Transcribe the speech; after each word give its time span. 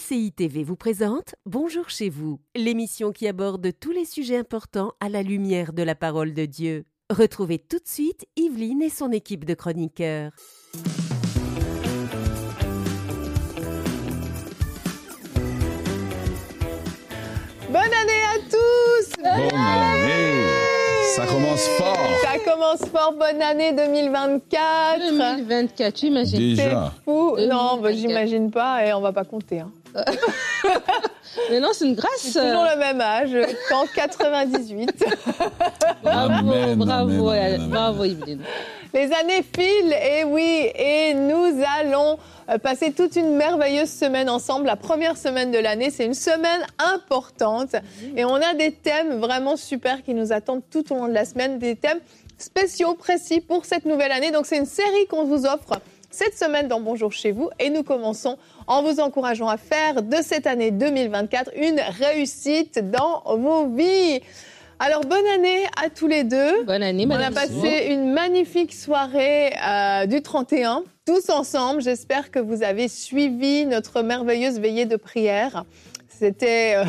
MCI 0.00 0.32
TV 0.32 0.64
vous 0.64 0.76
présente 0.76 1.34
Bonjour 1.46 1.90
chez 1.90 2.08
vous, 2.08 2.40
l'émission 2.54 3.12
qui 3.12 3.26
aborde 3.28 3.70
tous 3.78 3.90
les 3.90 4.04
sujets 4.04 4.36
importants 4.36 4.92
à 5.00 5.08
la 5.08 5.22
lumière 5.22 5.72
de 5.72 5.82
la 5.82 5.94
parole 5.94 6.32
de 6.32 6.46
Dieu. 6.46 6.84
Retrouvez 7.10 7.58
tout 7.58 7.78
de 7.78 7.86
suite 7.86 8.24
Yveline 8.36 8.82
et 8.82 8.88
son 8.88 9.10
équipe 9.10 9.44
de 9.44 9.54
chroniqueurs. 9.54 10.32
Bonne 17.68 17.76
année 17.76 18.24
à 18.24 18.38
tous 18.48 19.12
Bonne 19.18 19.60
année 19.60 20.44
Ça 21.14 21.26
commence 21.26 21.66
fort 21.78 22.20
commence 22.60 22.90
fort, 22.90 23.14
bonne 23.18 23.40
année 23.40 23.72
2024 23.72 24.98
2024, 24.98 25.94
tu 25.94 26.06
imagines 26.06 26.56
C'est 26.56 26.64
Déjà. 26.64 26.92
fou 27.04 27.36
2024. 27.36 27.48
Non, 27.48 27.80
bah, 27.80 27.92
j'imagine 27.92 28.50
pas 28.50 28.84
et 28.84 28.92
on 28.92 29.00
va 29.00 29.12
pas 29.12 29.24
compter. 29.24 29.60
Hein. 29.60 29.70
Mais 31.50 31.60
non, 31.60 31.68
c'est 31.72 31.86
une 31.86 31.94
grâce. 31.94 32.22
Toujours 32.24 32.42
le 32.70 32.78
même 32.78 33.00
âge 33.00 33.30
qu'en 33.68 33.86
98. 33.94 35.04
Bravo, 36.02 36.32
Amen, 36.32 36.74
bravo, 36.76 37.28
amen, 37.28 37.52
euh, 37.52 37.54
amen, 37.56 37.68
bravo 37.70 38.04
Yveline. 38.04 38.42
Les 38.92 39.12
années 39.12 39.44
filent, 39.56 39.92
et 39.92 40.24
oui, 40.24 40.68
et 40.74 41.14
nous 41.14 41.62
allons 41.78 42.18
euh, 42.48 42.58
passer 42.58 42.92
toute 42.92 43.16
une 43.16 43.36
merveilleuse 43.36 43.90
semaine 43.90 44.28
ensemble. 44.28 44.66
La 44.66 44.76
première 44.76 45.16
semaine 45.16 45.50
de 45.50 45.58
l'année, 45.58 45.90
c'est 45.90 46.04
une 46.04 46.14
semaine 46.14 46.62
importante. 46.78 47.76
Et 48.16 48.24
on 48.24 48.34
a 48.34 48.54
des 48.54 48.72
thèmes 48.72 49.20
vraiment 49.20 49.56
super 49.56 50.02
qui 50.02 50.14
nous 50.14 50.32
attendent 50.32 50.62
tout 50.70 50.92
au 50.92 50.96
long 50.96 51.08
de 51.08 51.14
la 51.14 51.24
semaine, 51.24 51.58
des 51.58 51.76
thèmes 51.76 52.00
spéciaux, 52.42 52.94
précis 52.94 53.40
pour 53.40 53.64
cette 53.64 53.84
nouvelle 53.84 54.12
année. 54.12 54.30
Donc 54.30 54.46
c'est 54.46 54.58
une 54.58 54.66
série 54.66 55.06
qu'on 55.08 55.24
vous 55.24 55.46
offre 55.46 55.80
cette 56.10 56.36
semaine 56.36 56.68
dans 56.68 56.80
Bonjour 56.80 57.12
chez 57.12 57.32
vous. 57.32 57.50
Et 57.58 57.70
nous 57.70 57.82
commençons 57.82 58.36
en 58.66 58.82
vous 58.82 59.00
encourageant 59.00 59.48
à 59.48 59.56
faire 59.56 60.02
de 60.02 60.16
cette 60.22 60.46
année 60.46 60.70
2024 60.70 61.52
une 61.56 61.80
réussite 61.80 62.90
dans 62.90 63.22
vos 63.36 63.66
vies. 63.68 64.20
Alors 64.78 65.02
bonne 65.02 65.26
année 65.26 65.66
à 65.84 65.90
tous 65.90 66.06
les 66.06 66.24
deux. 66.24 66.64
Bonne 66.64 66.82
année, 66.82 67.04
On 67.06 67.10
a 67.10 67.18
madame. 67.30 67.34
passé 67.34 67.88
une 67.90 68.12
magnifique 68.12 68.72
soirée 68.72 69.52
euh, 69.62 70.06
du 70.06 70.22
31, 70.22 70.84
tous 71.04 71.28
ensemble. 71.28 71.82
J'espère 71.82 72.30
que 72.30 72.38
vous 72.38 72.62
avez 72.62 72.88
suivi 72.88 73.66
notre 73.66 74.00
merveilleuse 74.00 74.58
veillée 74.58 74.86
de 74.86 74.96
prière. 74.96 75.64
C'était 76.08 76.76
euh, 76.76 76.84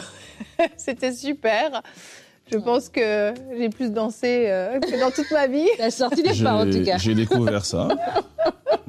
c'était 0.78 1.12
super. 1.12 1.82
Je 2.52 2.58
pense 2.58 2.90
que 2.90 3.34
j'ai 3.58 3.70
plus 3.70 3.92
dansé 3.92 4.46
euh, 4.48 4.80
que 4.80 5.00
dans 5.00 5.12
toute 5.12 5.32
ma 5.32 5.48
vie. 5.48 5.68
T'as 5.78 5.90
sorti 5.92 6.22
des 6.22 6.34
J'ai- 6.34 6.44
pas, 6.44 6.54
en 6.54 6.70
tout 6.70 6.84
cas. 6.84 6.98
J'ai 6.98 7.16
découvert 7.16 7.64
ça. 7.66 7.88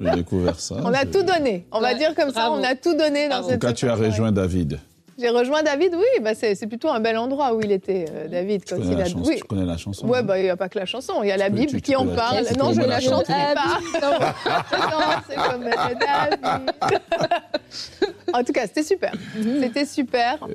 J'ai 0.00 0.10
découvert 0.10 0.58
ça. 0.58 0.76
On 0.82 0.92
a 0.92 1.04
tout 1.06 1.22
donné. 1.22 1.66
On 1.70 1.80
va 1.80 1.94
dire 1.94 2.14
comme 2.14 2.32
ça, 2.32 2.50
on 2.50 2.62
a 2.62 2.74
tout 2.74 2.94
donné 2.94 3.28
dans. 3.28 3.40
En 3.40 3.48
cette 3.48 3.60
tout 3.60 3.66
cas, 3.66 3.72
tu 3.72 3.88
as 3.88 3.94
rejoint 3.94 4.32
David. 4.32 4.80
J'ai 5.18 5.28
rejoint 5.28 5.62
David, 5.62 5.94
oui, 5.94 6.22
bah 6.22 6.34
c'est 6.34 6.54
c'est 6.54 6.66
plutôt 6.66 6.88
un 6.88 7.00
bel 7.00 7.16
endroit 7.18 7.54
où 7.54 7.60
il 7.60 7.70
était, 7.70 8.06
euh, 8.10 8.28
David. 8.28 8.64
Tu 8.64 8.74
quand 8.74 8.80
connais, 8.80 8.92
il 8.92 8.98
la 8.98 9.04
a... 9.04 9.08
chanson, 9.08 9.28
oui. 9.28 9.36
tu 9.38 9.44
connais 9.44 9.64
la 9.66 9.76
chanson 9.76 10.06
Ouais, 10.08 10.18
hein 10.18 10.22
bah, 10.22 10.38
il 10.38 10.44
n'y 10.44 10.50
a 10.50 10.56
pas 10.56 10.68
que 10.68 10.78
la 10.78 10.86
chanson, 10.86 11.22
il 11.22 11.28
y 11.28 11.32
a 11.32 11.36
la 11.36 11.46
peux- 11.50 11.56
Bible 11.56 11.70
tu- 11.70 11.76
tu 11.76 11.82
qui 11.82 11.96
en 11.96 12.06
parle. 12.06 12.44
Non, 12.58 12.72
je 12.72 12.80
la 12.80 12.86
la 12.86 13.00
chante 13.00 13.26
Ah, 13.28 13.54
pas. 13.54 13.78
Non, 14.78 15.22
c'est 15.28 15.36
comme 15.36 15.64
David. 15.64 16.62
En 18.34 18.44
tout 18.44 18.52
cas, 18.52 18.66
c'était 18.66 18.82
super. 18.82 19.12
C'était 19.60 19.84
super. 19.84 20.46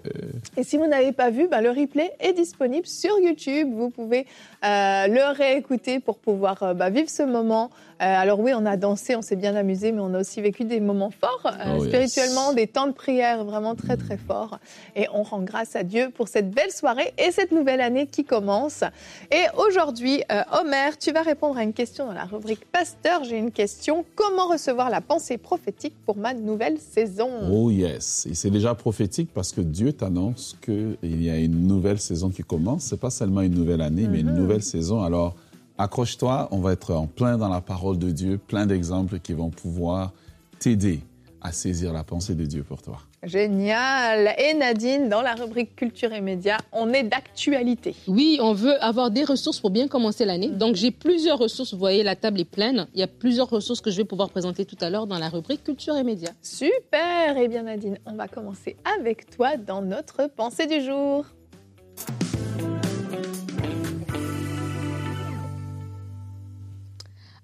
Et 0.56 0.64
si 0.64 0.78
vous 0.78 0.88
n'avez 0.88 1.12
pas 1.12 1.30
vu, 1.30 1.48
bah, 1.48 1.62
le 1.62 1.70
replay 1.70 2.12
est 2.20 2.34
disponible 2.34 2.88
sur 2.88 3.18
YouTube. 3.20 3.70
Vous 3.76 3.90
pouvez 3.90 4.26
euh, 4.66 5.08
le 5.08 5.36
réécouter 5.36 6.00
pour 6.00 6.18
pouvoir 6.18 6.62
euh, 6.64 6.74
bah, 6.74 6.90
vivre 6.90 7.10
ce 7.10 7.24
moment. 7.24 7.70
Euh, 8.00 8.06
alors 8.06 8.40
oui, 8.40 8.52
on 8.56 8.66
a 8.66 8.78
dansé, 8.78 9.16
on 9.16 9.22
s'est 9.22 9.36
bien 9.36 9.56
amusé, 9.56 9.92
mais 9.92 10.02
on 10.02 10.14
a 10.14 10.20
aussi 10.20 10.40
vécu 10.42 10.66
des 10.66 10.80
moments 10.80 11.10
forts 11.12 11.42
euh, 11.46 11.78
Oh, 11.78 11.84
yes. 11.84 11.88
spirituellement, 11.88 12.54
des 12.54 12.68
temps 12.68 12.88
de 12.88 12.92
prière 12.92 13.44
vraiment 13.44 13.74
très 13.76 13.98
très 13.98 14.18
forts. 14.18 14.60
Et 14.96 15.08
on 15.14 15.24
rend 15.24 15.42
grâce 15.42 15.76
à 15.76 15.84
Dieu 15.84 16.12
pour 16.14 16.28
cette 16.28 16.52
belle 16.52 16.72
soirée 16.72 17.14
et 17.18 17.32
cette 17.32 17.52
nouvelle 17.52 17.82
année 17.82 18.06
qui 18.08 18.24
commence. 18.24 18.84
Et 19.32 19.46
aujourd'hui, 19.58 20.24
euh, 20.32 20.42
Homer, 20.60 20.92
tu 21.00 21.12
vas 21.12 21.24
répondre 21.24 21.58
à 21.58 21.64
une 21.64 21.74
question 21.74 22.06
dans 22.06 22.14
la 22.14 22.26
rubrique 22.26 22.66
Pasteur. 22.72 23.24
J'ai 23.24 23.38
une 23.38 23.52
question. 23.52 24.06
Comment 24.16 24.48
recevoir 24.48 24.90
la 24.90 25.02
pensée 25.02 25.38
prophétique 25.38 25.96
pour 26.06 26.18
ma 26.18 26.34
nouvelle 26.34 26.78
saison? 26.78 27.30
Oh 27.52 27.72
yes. 27.72 28.28
Et 28.30 28.36
c'est 28.36 28.52
déjà 28.52 28.76
prophétique 28.76 29.30
parce 29.34 29.52
que 29.52 29.62
Dieu 29.62 29.94
t'annonce 29.94 30.56
qu'il 30.64 30.98
y 31.24 31.30
a 31.30 31.38
une 31.38 31.66
nouvelle 31.68 32.00
saison 32.00 32.30
qui 32.30 32.44
commence. 32.44 32.84
C'est 32.84 33.00
pas 33.00 33.10
seulement 33.10 33.42
une 33.42 33.56
nouvelle 33.56 33.82
année, 33.82 34.08
mais 34.08 34.20
une 34.20 34.34
nouvelle 34.34 34.64
saison. 34.64 35.02
Alors, 35.02 35.36
accroche-toi. 35.78 36.48
On 36.52 36.60
va 36.60 36.74
être 36.74 36.94
en 36.94 37.08
plein 37.08 37.38
dans 37.38 37.50
la 37.50 37.62
parole 37.62 37.98
de 37.98 38.12
Dieu, 38.12 38.38
plein 38.38 38.66
d'exemples 38.66 39.20
qui 39.20 39.34
vont 39.34 39.50
pouvoir 39.50 40.12
t'aider 40.60 41.02
à 41.42 41.52
saisir 41.52 41.94
la 41.94 42.04
pensée 42.04 42.36
de 42.36 42.46
Dieu 42.46 42.64
pour 42.64 42.82
toi. 42.82 43.00
Génial. 43.24 44.36
Et 44.38 44.54
Nadine, 44.54 45.10
dans 45.10 45.22
la 45.22 45.34
rubrique 45.34 45.76
Culture 45.76 46.14
et 46.14 46.22
Médias, 46.22 46.58
on 46.72 46.94
est 46.94 47.04
d'actualité. 47.04 47.96
Oui, 48.08 48.40
on 48.42 48.54
veut 48.54 48.82
avoir 48.84 49.12
des 49.12 49.24
ressources 49.24 49.60
pour 49.60 49.70
bien 49.70 49.88
commencer 49.88 50.26
l'année. 50.26 50.50
Donc, 50.50 50.76
j'ai 50.76 50.92
plusieurs 50.92 51.38
ressources. 51.38 51.74
Vous 51.74 51.80
voyez, 51.80 52.04
la 52.04 52.16
table 52.16 52.40
est 52.40 52.46
pleine. 52.46 52.88
Il 52.94 53.00
y 53.00 53.04
a 53.04 53.08
plusieurs 53.08 53.50
ressources 53.50 53.82
que 53.82 53.92
je 53.92 53.98
vais 53.98 54.06
pouvoir 54.06 54.30
présenter 54.30 54.66
tout 54.66 54.78
à 54.82 54.90
l'heure 54.90 55.08
dans 55.08 55.20
la 55.20 55.30
rubrique 55.30 55.64
Culture 55.64 55.96
et 55.98 56.04
Médias. 56.04 56.34
Super. 56.42 57.38
Eh 57.38 57.48
bien 57.48 57.64
Nadine, 57.64 57.98
on 58.06 58.14
va 58.14 58.28
commencer 58.28 58.78
avec 59.00 59.30
toi 59.30 59.58
dans 59.58 59.82
notre 59.82 60.30
pensée 60.30 60.68
du 60.68 60.82
jour. 60.82 61.26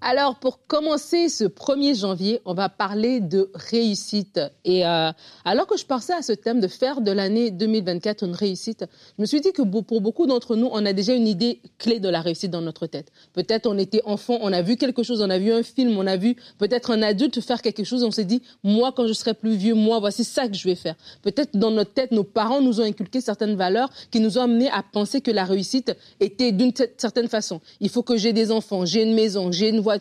Alors, 0.05 0.35
pour 0.35 0.67
commencer 0.67 1.29
ce 1.29 1.45
1er 1.45 1.97
janvier, 1.97 2.41
on 2.43 2.53
va 2.53 2.67
parler 2.67 3.21
de 3.21 3.49
réussite. 3.53 4.37
Et 4.65 4.85
euh, 4.85 5.11
alors 5.45 5.65
que 5.65 5.77
je 5.77 5.85
pensais 5.85 6.11
à 6.11 6.21
ce 6.21 6.33
thème 6.33 6.59
de 6.59 6.67
faire 6.67 6.99
de 6.99 7.09
l'année 7.09 7.51
2024 7.51 8.25
une 8.25 8.35
réussite, 8.35 8.83
je 9.17 9.21
me 9.21 9.25
suis 9.25 9.39
dit 9.39 9.53
que 9.53 9.61
pour 9.61 10.01
beaucoup 10.01 10.25
d'entre 10.25 10.57
nous, 10.57 10.67
on 10.69 10.85
a 10.85 10.91
déjà 10.91 11.13
une 11.13 11.25
idée 11.25 11.61
clé 11.77 12.01
de 12.01 12.09
la 12.09 12.19
réussite 12.19 12.51
dans 12.51 12.59
notre 12.59 12.85
tête. 12.85 13.13
Peut-être 13.31 13.65
on 13.65 13.77
était 13.77 14.01
enfant, 14.03 14.39
on 14.41 14.51
a 14.51 14.61
vu 14.61 14.75
quelque 14.75 15.03
chose, 15.03 15.21
on 15.21 15.29
a 15.29 15.37
vu 15.37 15.53
un 15.53 15.63
film, 15.63 15.97
on 15.97 16.05
a 16.05 16.17
vu 16.17 16.35
peut-être 16.57 16.91
un 16.91 17.01
adulte 17.01 17.39
faire 17.39 17.61
quelque 17.61 17.85
chose, 17.85 18.03
on 18.03 18.11
s'est 18.11 18.25
dit, 18.25 18.41
moi, 18.61 18.91
quand 18.93 19.07
je 19.07 19.13
serai 19.13 19.33
plus 19.33 19.55
vieux, 19.55 19.73
moi, 19.73 19.99
voici 19.99 20.25
ça 20.25 20.49
que 20.49 20.55
je 20.55 20.65
vais 20.65 20.75
faire. 20.75 20.95
Peut-être 21.21 21.55
dans 21.55 21.71
notre 21.71 21.93
tête, 21.93 22.11
nos 22.11 22.25
parents 22.25 22.59
nous 22.59 22.81
ont 22.81 22.83
inculqué 22.83 23.21
certaines 23.21 23.55
valeurs 23.55 23.89
qui 24.11 24.19
nous 24.19 24.37
ont 24.37 24.41
amenés 24.41 24.69
à 24.69 24.83
penser 24.83 25.21
que 25.21 25.31
la 25.31 25.45
réussite 25.45 25.95
était 26.19 26.51
d'une 26.51 26.73
certaine 26.97 27.29
façon. 27.29 27.61
Il 27.79 27.87
faut 27.87 28.03
que 28.03 28.17
j'ai 28.17 28.33
des 28.33 28.51
enfants, 28.51 28.83
j'ai 28.83 29.03
une 29.03 29.13
maison, 29.13 29.49
j'ai 29.49 29.69
une 29.69 29.79
voiture, 29.79 29.92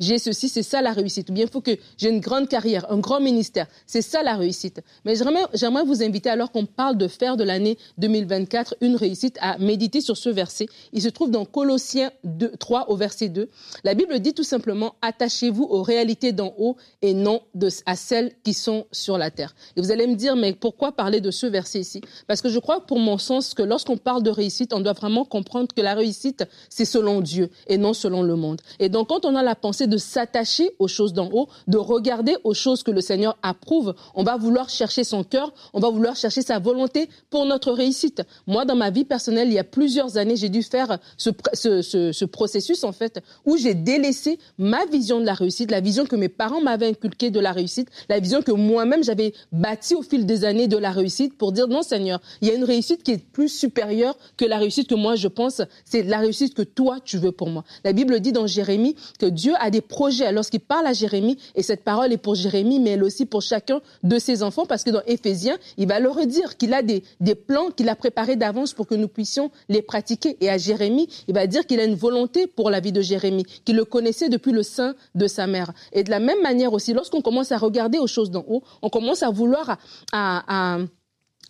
j'ai 0.00 0.18
ceci, 0.18 0.48
c'est 0.48 0.62
ça 0.62 0.82
la 0.82 0.92
réussite. 0.92 1.30
Ou 1.30 1.32
bien 1.32 1.44
il 1.44 1.50
faut 1.50 1.60
que 1.60 1.76
j'ai 1.96 2.08
une 2.08 2.20
grande 2.20 2.48
carrière, 2.48 2.90
un 2.90 2.98
grand 2.98 3.20
ministère. 3.20 3.66
C'est 3.86 4.02
ça 4.02 4.22
la 4.22 4.36
réussite. 4.36 4.80
Mais 5.04 5.14
j'aimerais, 5.16 5.84
vous 5.84 6.02
inviter, 6.02 6.30
alors 6.30 6.50
qu'on 6.50 6.66
parle 6.66 6.96
de 6.96 7.08
faire 7.08 7.36
de 7.36 7.44
l'année 7.44 7.78
2024 7.98 8.76
une 8.80 8.96
réussite, 8.96 9.38
à 9.40 9.58
méditer 9.58 10.00
sur 10.00 10.16
ce 10.16 10.28
verset. 10.28 10.66
Il 10.92 11.02
se 11.02 11.08
trouve 11.08 11.30
dans 11.30 11.44
Colossiens 11.44 12.10
2, 12.24 12.52
3 12.58 12.90
au 12.90 12.96
verset 12.96 13.28
2. 13.28 13.48
La 13.84 13.94
Bible 13.94 14.18
dit 14.20 14.34
tout 14.34 14.44
simplement, 14.44 14.94
attachez-vous 15.02 15.64
aux 15.64 15.82
réalités 15.82 16.32
d'en 16.32 16.54
haut 16.58 16.76
et 17.02 17.14
non 17.14 17.42
à 17.86 17.96
celles 17.96 18.32
qui 18.42 18.54
sont 18.54 18.86
sur 18.92 19.18
la 19.18 19.30
terre. 19.30 19.54
Et 19.76 19.80
vous 19.80 19.90
allez 19.90 20.06
me 20.06 20.14
dire, 20.14 20.36
mais 20.36 20.52
pourquoi 20.52 20.92
parler 20.92 21.20
de 21.20 21.30
ce 21.30 21.46
verset 21.46 21.80
ici? 21.80 22.00
Parce 22.26 22.40
que 22.40 22.48
je 22.48 22.58
crois, 22.58 22.86
pour 22.86 22.98
mon 22.98 23.18
sens, 23.18 23.54
que 23.54 23.62
lorsqu'on 23.62 23.96
parle 23.96 24.22
de 24.22 24.30
réussite, 24.30 24.72
on 24.72 24.80
doit 24.80 24.92
vraiment 24.92 25.24
comprendre 25.24 25.68
que 25.74 25.80
la 25.80 25.94
réussite, 25.94 26.44
c'est 26.68 26.84
selon 26.84 27.20
Dieu 27.20 27.50
et 27.66 27.78
non 27.78 27.92
selon 27.92 28.22
le 28.22 28.36
monde. 28.36 28.60
Et 28.78 28.88
donc, 28.88 29.08
quand 29.08 29.24
on 29.24 29.34
la 29.42 29.54
pensée 29.54 29.86
de 29.86 29.96
s'attacher 29.96 30.70
aux 30.78 30.88
choses 30.88 31.12
d'en 31.12 31.30
haut, 31.32 31.48
de 31.66 31.78
regarder 31.78 32.36
aux 32.44 32.54
choses 32.54 32.82
que 32.82 32.90
le 32.90 33.00
Seigneur 33.00 33.36
approuve, 33.42 33.94
on 34.14 34.22
va 34.22 34.36
vouloir 34.36 34.68
chercher 34.68 35.04
son 35.04 35.24
cœur, 35.24 35.52
on 35.72 35.80
va 35.80 35.90
vouloir 35.90 36.16
chercher 36.16 36.42
sa 36.42 36.58
volonté 36.58 37.08
pour 37.30 37.44
notre 37.44 37.72
réussite. 37.72 38.22
Moi, 38.46 38.64
dans 38.64 38.76
ma 38.76 38.90
vie 38.90 39.04
personnelle, 39.04 39.48
il 39.48 39.54
y 39.54 39.58
a 39.58 39.64
plusieurs 39.64 40.16
années, 40.16 40.36
j'ai 40.36 40.48
dû 40.48 40.62
faire 40.62 40.98
ce 41.16 42.24
processus, 42.24 42.84
en 42.84 42.92
fait, 42.92 43.22
où 43.44 43.56
j'ai 43.56 43.74
délaissé 43.74 44.38
ma 44.58 44.84
vision 44.86 45.20
de 45.20 45.26
la 45.26 45.34
réussite, 45.34 45.70
la 45.70 45.80
vision 45.80 46.04
que 46.04 46.16
mes 46.16 46.28
parents 46.28 46.60
m'avaient 46.60 46.88
inculquée 46.88 47.30
de 47.30 47.40
la 47.40 47.52
réussite, 47.52 47.88
la 48.08 48.20
vision 48.20 48.42
que 48.42 48.52
moi-même 48.52 49.04
j'avais 49.04 49.32
bâtie 49.52 49.94
au 49.94 50.02
fil 50.02 50.26
des 50.26 50.44
années 50.44 50.68
de 50.68 50.76
la 50.76 50.90
réussite 50.90 51.36
pour 51.36 51.52
dire 51.52 51.68
non, 51.68 51.82
Seigneur, 51.82 52.20
il 52.40 52.48
y 52.48 52.50
a 52.50 52.54
une 52.54 52.64
réussite 52.64 53.02
qui 53.02 53.12
est 53.12 53.18
plus 53.18 53.48
supérieure 53.48 54.16
que 54.36 54.44
la 54.44 54.58
réussite 54.58 54.88
que 54.88 54.94
moi 54.94 55.16
je 55.16 55.28
pense, 55.28 55.62
c'est 55.84 56.02
la 56.02 56.18
réussite 56.18 56.54
que 56.54 56.62
toi 56.62 56.98
tu 57.04 57.18
veux 57.18 57.32
pour 57.32 57.48
moi. 57.48 57.64
La 57.84 57.92
Bible 57.92 58.20
dit 58.20 58.32
dans 58.32 58.46
Jérémie 58.46 58.96
que 59.18 59.26
Dieu 59.30 59.54
a 59.60 59.70
des 59.70 59.80
projets 59.80 60.32
lorsqu'il 60.32 60.60
parle 60.60 60.86
à 60.86 60.92
Jérémie, 60.92 61.38
et 61.54 61.62
cette 61.62 61.84
parole 61.84 62.12
est 62.12 62.18
pour 62.18 62.34
Jérémie, 62.34 62.80
mais 62.80 62.90
elle 62.90 63.04
aussi 63.04 63.26
pour 63.26 63.42
chacun 63.42 63.80
de 64.02 64.18
ses 64.18 64.42
enfants, 64.42 64.66
parce 64.66 64.84
que 64.84 64.90
dans 64.90 65.02
Éphésiens, 65.06 65.56
il 65.76 65.88
va 65.88 66.00
leur 66.00 66.24
dire 66.26 66.56
qu'il 66.56 66.74
a 66.74 66.82
des, 66.82 67.02
plans 67.46 67.70
qu'il 67.70 67.88
a 67.88 67.96
préparés 67.96 68.36
d'avance 68.36 68.72
pour 68.72 68.86
que 68.86 68.94
nous 68.94 69.08
puissions 69.08 69.50
les 69.68 69.82
pratiquer. 69.82 70.36
Et 70.40 70.50
à 70.50 70.58
Jérémie, 70.58 71.08
il 71.28 71.34
va 71.34 71.46
dire 71.46 71.66
qu'il 71.66 71.80
a 71.80 71.84
une 71.84 71.94
volonté 71.94 72.46
pour 72.46 72.70
la 72.70 72.80
vie 72.80 72.92
de 72.92 73.00
Jérémie, 73.00 73.44
qu'il 73.64 73.76
le 73.76 73.84
connaissait 73.84 74.28
depuis 74.28 74.52
le 74.52 74.62
sein 74.62 74.94
de 75.14 75.26
sa 75.26 75.46
mère. 75.46 75.72
Et 75.92 76.04
de 76.04 76.10
la 76.10 76.20
même 76.20 76.42
manière 76.42 76.72
aussi, 76.72 76.92
lorsqu'on 76.92 77.22
commence 77.22 77.52
à 77.52 77.58
regarder 77.58 77.98
aux 77.98 78.06
choses 78.06 78.30
d'en 78.30 78.44
haut, 78.48 78.62
on 78.82 78.88
commence 78.88 79.22
à 79.22 79.30
vouloir 79.30 79.78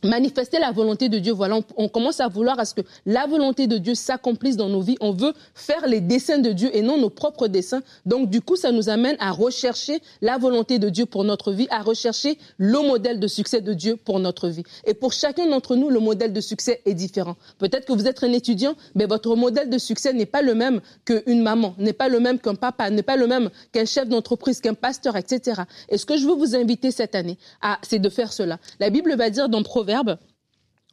manifester 0.05 0.59
la 0.59 0.73
volonté 0.73 1.09
de 1.09 1.19
Dieu. 1.19 1.33
Voilà, 1.33 1.61
on, 1.77 1.89
commence 1.89 2.21
à 2.21 2.29
vouloir 2.29 2.59
à 2.59 2.65
ce 2.65 2.75
que 2.75 2.83
la 3.07 3.27
volonté 3.27 3.67
de 3.67 3.79
Dieu 3.79 3.95
s'accomplisse 3.95 4.57
dans 4.57 4.69
nos 4.69 4.81
vies. 4.81 4.97
On 5.01 5.13
veut 5.13 5.33
faire 5.55 5.87
les 5.87 6.01
desseins 6.01 6.39
de 6.39 6.53
Dieu 6.53 6.71
et 6.73 6.83
non 6.83 6.99
nos 6.99 7.11
propres 7.11 7.49
desseins. 7.49 7.83
Donc, 8.07 8.31
du 8.31 8.41
coup, 8.41 8.57
ça 8.57 8.73
nous 8.73 8.89
amène 8.89 9.17
à 9.19 9.31
rechercher 9.31 10.01
la 10.21 10.39
volonté 10.39 10.79
de 10.79 10.89
Dieu 10.89 11.07
pour 11.07 11.25
notre 11.25 11.53
vie, 11.53 11.67
à 11.71 11.83
rechercher 11.83 12.39
le 12.59 12.79
modèle 12.87 13.21
de 13.21 13.27
succès 13.27 13.61
de 13.61 13.73
Dieu 13.73 13.97
pour 13.97 14.21
notre 14.21 14.49
vie. 14.49 14.63
Et 14.87 14.95
pour 14.95 15.13
chacun 15.13 15.47
d'entre 15.49 15.77
nous, 15.77 15.91
le 15.91 16.01
modèle 16.01 16.33
de 16.33 16.41
succès 16.41 16.81
est 16.85 16.95
différent. 16.95 17.37
Peut-être 17.59 17.87
que 17.87 17.93
vous 17.93 18.07
êtes 18.07 18.23
un 18.23 18.33
étudiant, 18.33 18.75
mais 18.95 19.07
votre 19.07 19.35
modèle 19.35 19.71
de 19.71 19.79
succès 19.79 20.13
n'est 20.13 20.27
pas 20.27 20.43
le 20.43 20.55
même 20.55 20.81
qu'une 21.05 21.43
maman, 21.43 21.75
n'est 21.79 21.93
pas 21.93 22.09
le 22.09 22.21
même 22.21 22.39
qu'un 22.39 22.55
papa, 22.55 22.91
n'est 22.91 23.03
pas 23.03 23.17
le 23.17 23.27
même 23.27 23.51
qu'un 23.73 23.85
chef 23.85 24.09
d'entreprise, 24.09 24.61
qu'un 24.61 24.75
pasteur, 24.75 25.17
etc. 25.17 25.63
Et 25.89 25.99
ce 25.99 26.07
que 26.07 26.17
je 26.17 26.27
veux 26.27 26.35
vous 26.35 26.55
inviter 26.55 26.91
cette 26.91 27.15
année, 27.15 27.39
c'est 27.83 27.99
de 27.99 28.09
faire 28.09 28.33
cela. 28.33 28.59
La 28.81 28.91
Bible 28.91 29.17
va 29.17 29.31
dire 29.31 29.49
dans 29.49 29.63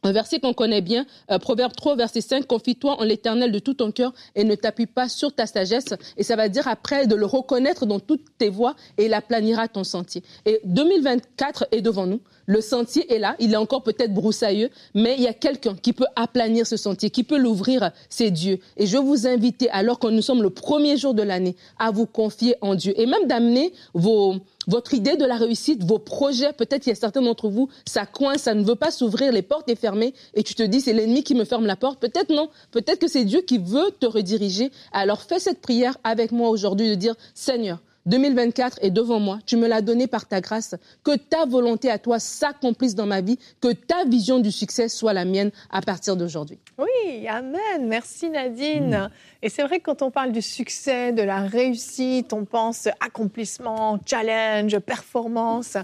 Un 0.02 0.12
verset 0.12 0.38
qu'on 0.38 0.52
connaît 0.52 0.82
bien, 0.82 1.04
euh, 1.32 1.38
Proverbe 1.38 1.72
3, 1.74 1.96
verset 1.96 2.20
5, 2.20 2.46
confie-toi 2.46 3.00
en 3.00 3.02
l'éternel 3.02 3.50
de 3.50 3.58
tout 3.58 3.74
ton 3.74 3.90
cœur 3.90 4.12
et 4.36 4.44
ne 4.44 4.54
t'appuie 4.54 4.86
pas 4.86 5.08
sur 5.08 5.34
ta 5.34 5.46
sagesse. 5.46 5.94
Et 6.16 6.22
ça 6.22 6.36
va 6.36 6.48
dire 6.48 6.68
après 6.68 7.06
de 7.06 7.16
le 7.16 7.26
reconnaître 7.26 7.86
dans 7.86 7.98
toutes 7.98 8.24
tes 8.38 8.48
voies 8.48 8.76
et 8.98 9.06
il 9.06 9.14
aplanira 9.14 9.66
ton 9.68 9.84
sentier. 9.84 10.22
Et 10.44 10.60
2024 10.64 11.68
est 11.72 11.80
devant 11.80 12.06
nous. 12.06 12.20
Le 12.44 12.60
sentier 12.60 13.12
est 13.12 13.18
là. 13.18 13.34
Il 13.40 13.52
est 13.52 13.56
encore 13.56 13.82
peut-être 13.82 14.14
broussailleux, 14.14 14.70
mais 14.94 15.16
il 15.16 15.24
y 15.24 15.26
a 15.26 15.32
quelqu'un 15.32 15.74
qui 15.74 15.92
peut 15.92 16.06
aplanir 16.14 16.66
ce 16.66 16.76
sentier, 16.76 17.10
qui 17.10 17.24
peut 17.24 17.38
l'ouvrir. 17.38 17.90
C'est 18.08 18.30
Dieu. 18.30 18.60
Et 18.76 18.86
je 18.86 18.98
vous 18.98 19.26
invite, 19.26 19.66
alors 19.72 19.98
que 19.98 20.06
nous 20.06 20.22
sommes 20.22 20.42
le 20.42 20.50
premier 20.50 20.96
jour 20.96 21.14
de 21.14 21.22
l'année, 21.22 21.56
à 21.80 21.90
vous 21.90 22.06
confier 22.06 22.54
en 22.60 22.76
Dieu 22.76 22.94
et 22.96 23.06
même 23.06 23.26
d'amener 23.26 23.72
vos, 23.94 24.36
votre 24.66 24.94
idée 24.94 25.16
de 25.16 25.24
la 25.24 25.36
réussite, 25.36 25.84
vos 25.84 25.98
projets, 25.98 26.52
peut-être 26.52 26.86
il 26.86 26.90
y 26.90 26.92
a 26.92 26.96
certains 26.96 27.22
d'entre 27.22 27.48
vous, 27.48 27.68
ça 27.86 28.06
coince, 28.06 28.42
ça 28.42 28.54
ne 28.54 28.64
veut 28.64 28.74
pas 28.74 28.90
s'ouvrir, 28.90 29.32
les 29.32 29.42
portes 29.42 29.68
sont 29.68 29.76
fermées, 29.76 30.14
et 30.34 30.42
tu 30.42 30.54
te 30.54 30.62
dis 30.62 30.80
c'est 30.80 30.92
l'ennemi 30.92 31.22
qui 31.22 31.34
me 31.34 31.44
ferme 31.44 31.66
la 31.66 31.76
porte. 31.76 32.00
Peut-être 32.00 32.30
non, 32.30 32.48
peut-être 32.70 32.98
que 32.98 33.08
c'est 33.08 33.24
Dieu 33.24 33.42
qui 33.42 33.58
veut 33.58 33.90
te 33.98 34.06
rediriger. 34.06 34.70
Alors 34.92 35.22
fais 35.22 35.38
cette 35.38 35.60
prière 35.60 35.96
avec 36.04 36.32
moi 36.32 36.50
aujourd'hui 36.50 36.90
de 36.90 36.94
dire 36.94 37.14
Seigneur, 37.34 37.78
2024 38.06 38.78
est 38.82 38.90
devant 38.90 39.20
moi. 39.20 39.38
Tu 39.46 39.56
me 39.56 39.68
l'as 39.68 39.82
donné 39.82 40.06
par 40.06 40.26
ta 40.26 40.40
grâce. 40.40 40.74
Que 41.04 41.16
ta 41.16 41.44
volonté 41.44 41.90
à 41.90 41.98
toi 41.98 42.18
s'accomplisse 42.18 42.94
dans 42.94 43.06
ma 43.06 43.20
vie. 43.20 43.38
Que 43.60 43.72
ta 43.72 44.04
vision 44.04 44.38
du 44.38 44.50
succès 44.52 44.88
soit 44.88 45.12
la 45.12 45.24
mienne 45.24 45.50
à 45.70 45.80
partir 45.82 46.16
d'aujourd'hui. 46.16 46.58
Oui, 46.78 47.26
Amen. 47.28 47.86
Merci 47.86 48.30
Nadine. 48.30 49.10
Et 49.42 49.48
c'est 49.48 49.62
vrai 49.62 49.78
que 49.78 49.84
quand 49.84 50.02
on 50.02 50.10
parle 50.10 50.32
du 50.32 50.42
succès, 50.42 51.12
de 51.12 51.22
la 51.22 51.40
réussite, 51.40 52.32
on 52.32 52.44
pense 52.44 52.88
accomplissement, 53.00 53.98
challenge, 54.06 54.78
performance. 54.78 55.76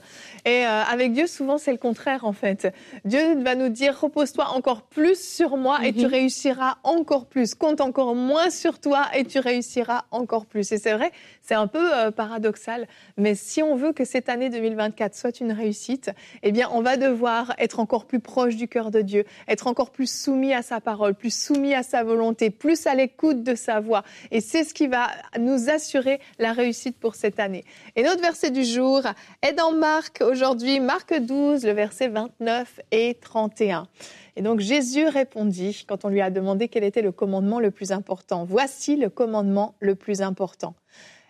Et 0.45 0.67
euh, 0.67 0.83
avec 0.85 1.13
Dieu, 1.13 1.27
souvent, 1.27 1.59
c'est 1.59 1.73
le 1.73 1.79
contraire 1.79 2.25
en 2.25 2.33
fait. 2.33 2.73
Dieu 3.05 3.43
va 3.43 3.55
nous 3.55 3.69
dire 3.69 3.99
repose-toi 4.01 4.49
encore 4.55 4.83
plus 4.83 5.21
sur 5.21 5.57
moi 5.57 5.85
et 5.85 5.93
tu 5.93 6.07
mhm. 6.07 6.13
réussiras 6.13 6.77
encore 6.85 7.27
plus. 7.27 7.55
Compte 7.55 7.81
encore 7.81 8.15
moins 8.15 8.51
sur 8.51 8.79
toi 8.79 9.07
et 9.15 9.25
tu 9.25 9.39
réussiras 9.39 10.05
encore 10.11 10.47
plus. 10.47 10.73
Et 10.73 10.79
c'est 10.79 10.95
vrai, 10.95 11.11
c'est 11.43 11.55
un 11.55 11.67
peu 11.67 11.93
euh, 11.95 12.11
paradoxal, 12.12 12.87
mais 13.17 13.35
si 13.35 13.62
on 13.62 13.76
veut 13.76 13.93
que 13.93 14.05
cette 14.05 14.29
année 14.29 14.50
2024 14.50 15.14
soit 15.14 15.41
une 15.41 15.53
réussite, 15.53 16.11
eh 16.43 16.53
bien, 16.53 16.69
on 16.73 16.82
va 16.82 16.97
devoir 16.97 17.55
être 17.59 17.81
encore 17.81 18.06
plus 18.06 18.20
proche 18.20 18.56
du 18.56 18.69
cœur 18.69 18.91
de 18.91 19.00
Dieu, 19.00 19.25
être 19.49 19.67
encore 19.67 19.91
plus 19.91 20.11
soumis 20.11 20.55
à 20.55 20.62
sa 20.62 20.81
parole, 20.81 21.14
plus 21.14 21.35
soumis 21.35 21.75
à 21.75 21.82
sa 21.82 22.05
volonté, 22.05 22.50
plus 22.50 22.87
à 22.87 22.94
l'écoute 22.94 23.43
de 23.43 23.55
sa 23.55 23.81
voix. 23.81 24.05
Et 24.31 24.41
c'est 24.41 24.64
ce 24.64 24.75
qui 24.75 24.87
va 24.87 25.09
nous 25.38 25.70
assurer 25.70 26.20
la 26.38 26.53
réussite 26.53 26.99
pour 26.99 27.14
cette 27.14 27.41
année. 27.41 27.64
Et 27.97 28.03
notre 28.03 28.23
verset 28.23 28.50
du 28.50 28.64
jour 28.64 29.03
est 29.43 29.53
dans 29.53 29.73
Marc 29.73 30.23
aujourd'hui, 30.23 30.81
Marc 30.81 31.14
12, 31.19 31.64
le 31.64 31.73
verset 31.73 32.09
29 32.09 32.81
et 32.91 33.14
31. 33.14 33.88
Et 34.37 34.43
donc 34.43 34.61
Jésus 34.61 35.06
répondit 35.06 35.85
quand 35.87 36.05
on 36.05 36.09
lui 36.09 36.20
a 36.20 36.31
demandé 36.31 36.69
quel 36.69 36.85
était 36.85 37.03
le 37.03 37.12
commandement 37.12 37.61
le 37.61 37.70
plus 37.70 37.93
important. 37.93 38.44
Voici 38.44 38.97
le 38.97 39.11
commandement 39.11 39.75
le 39.81 39.94
plus 39.94 40.23
important. 40.23 40.75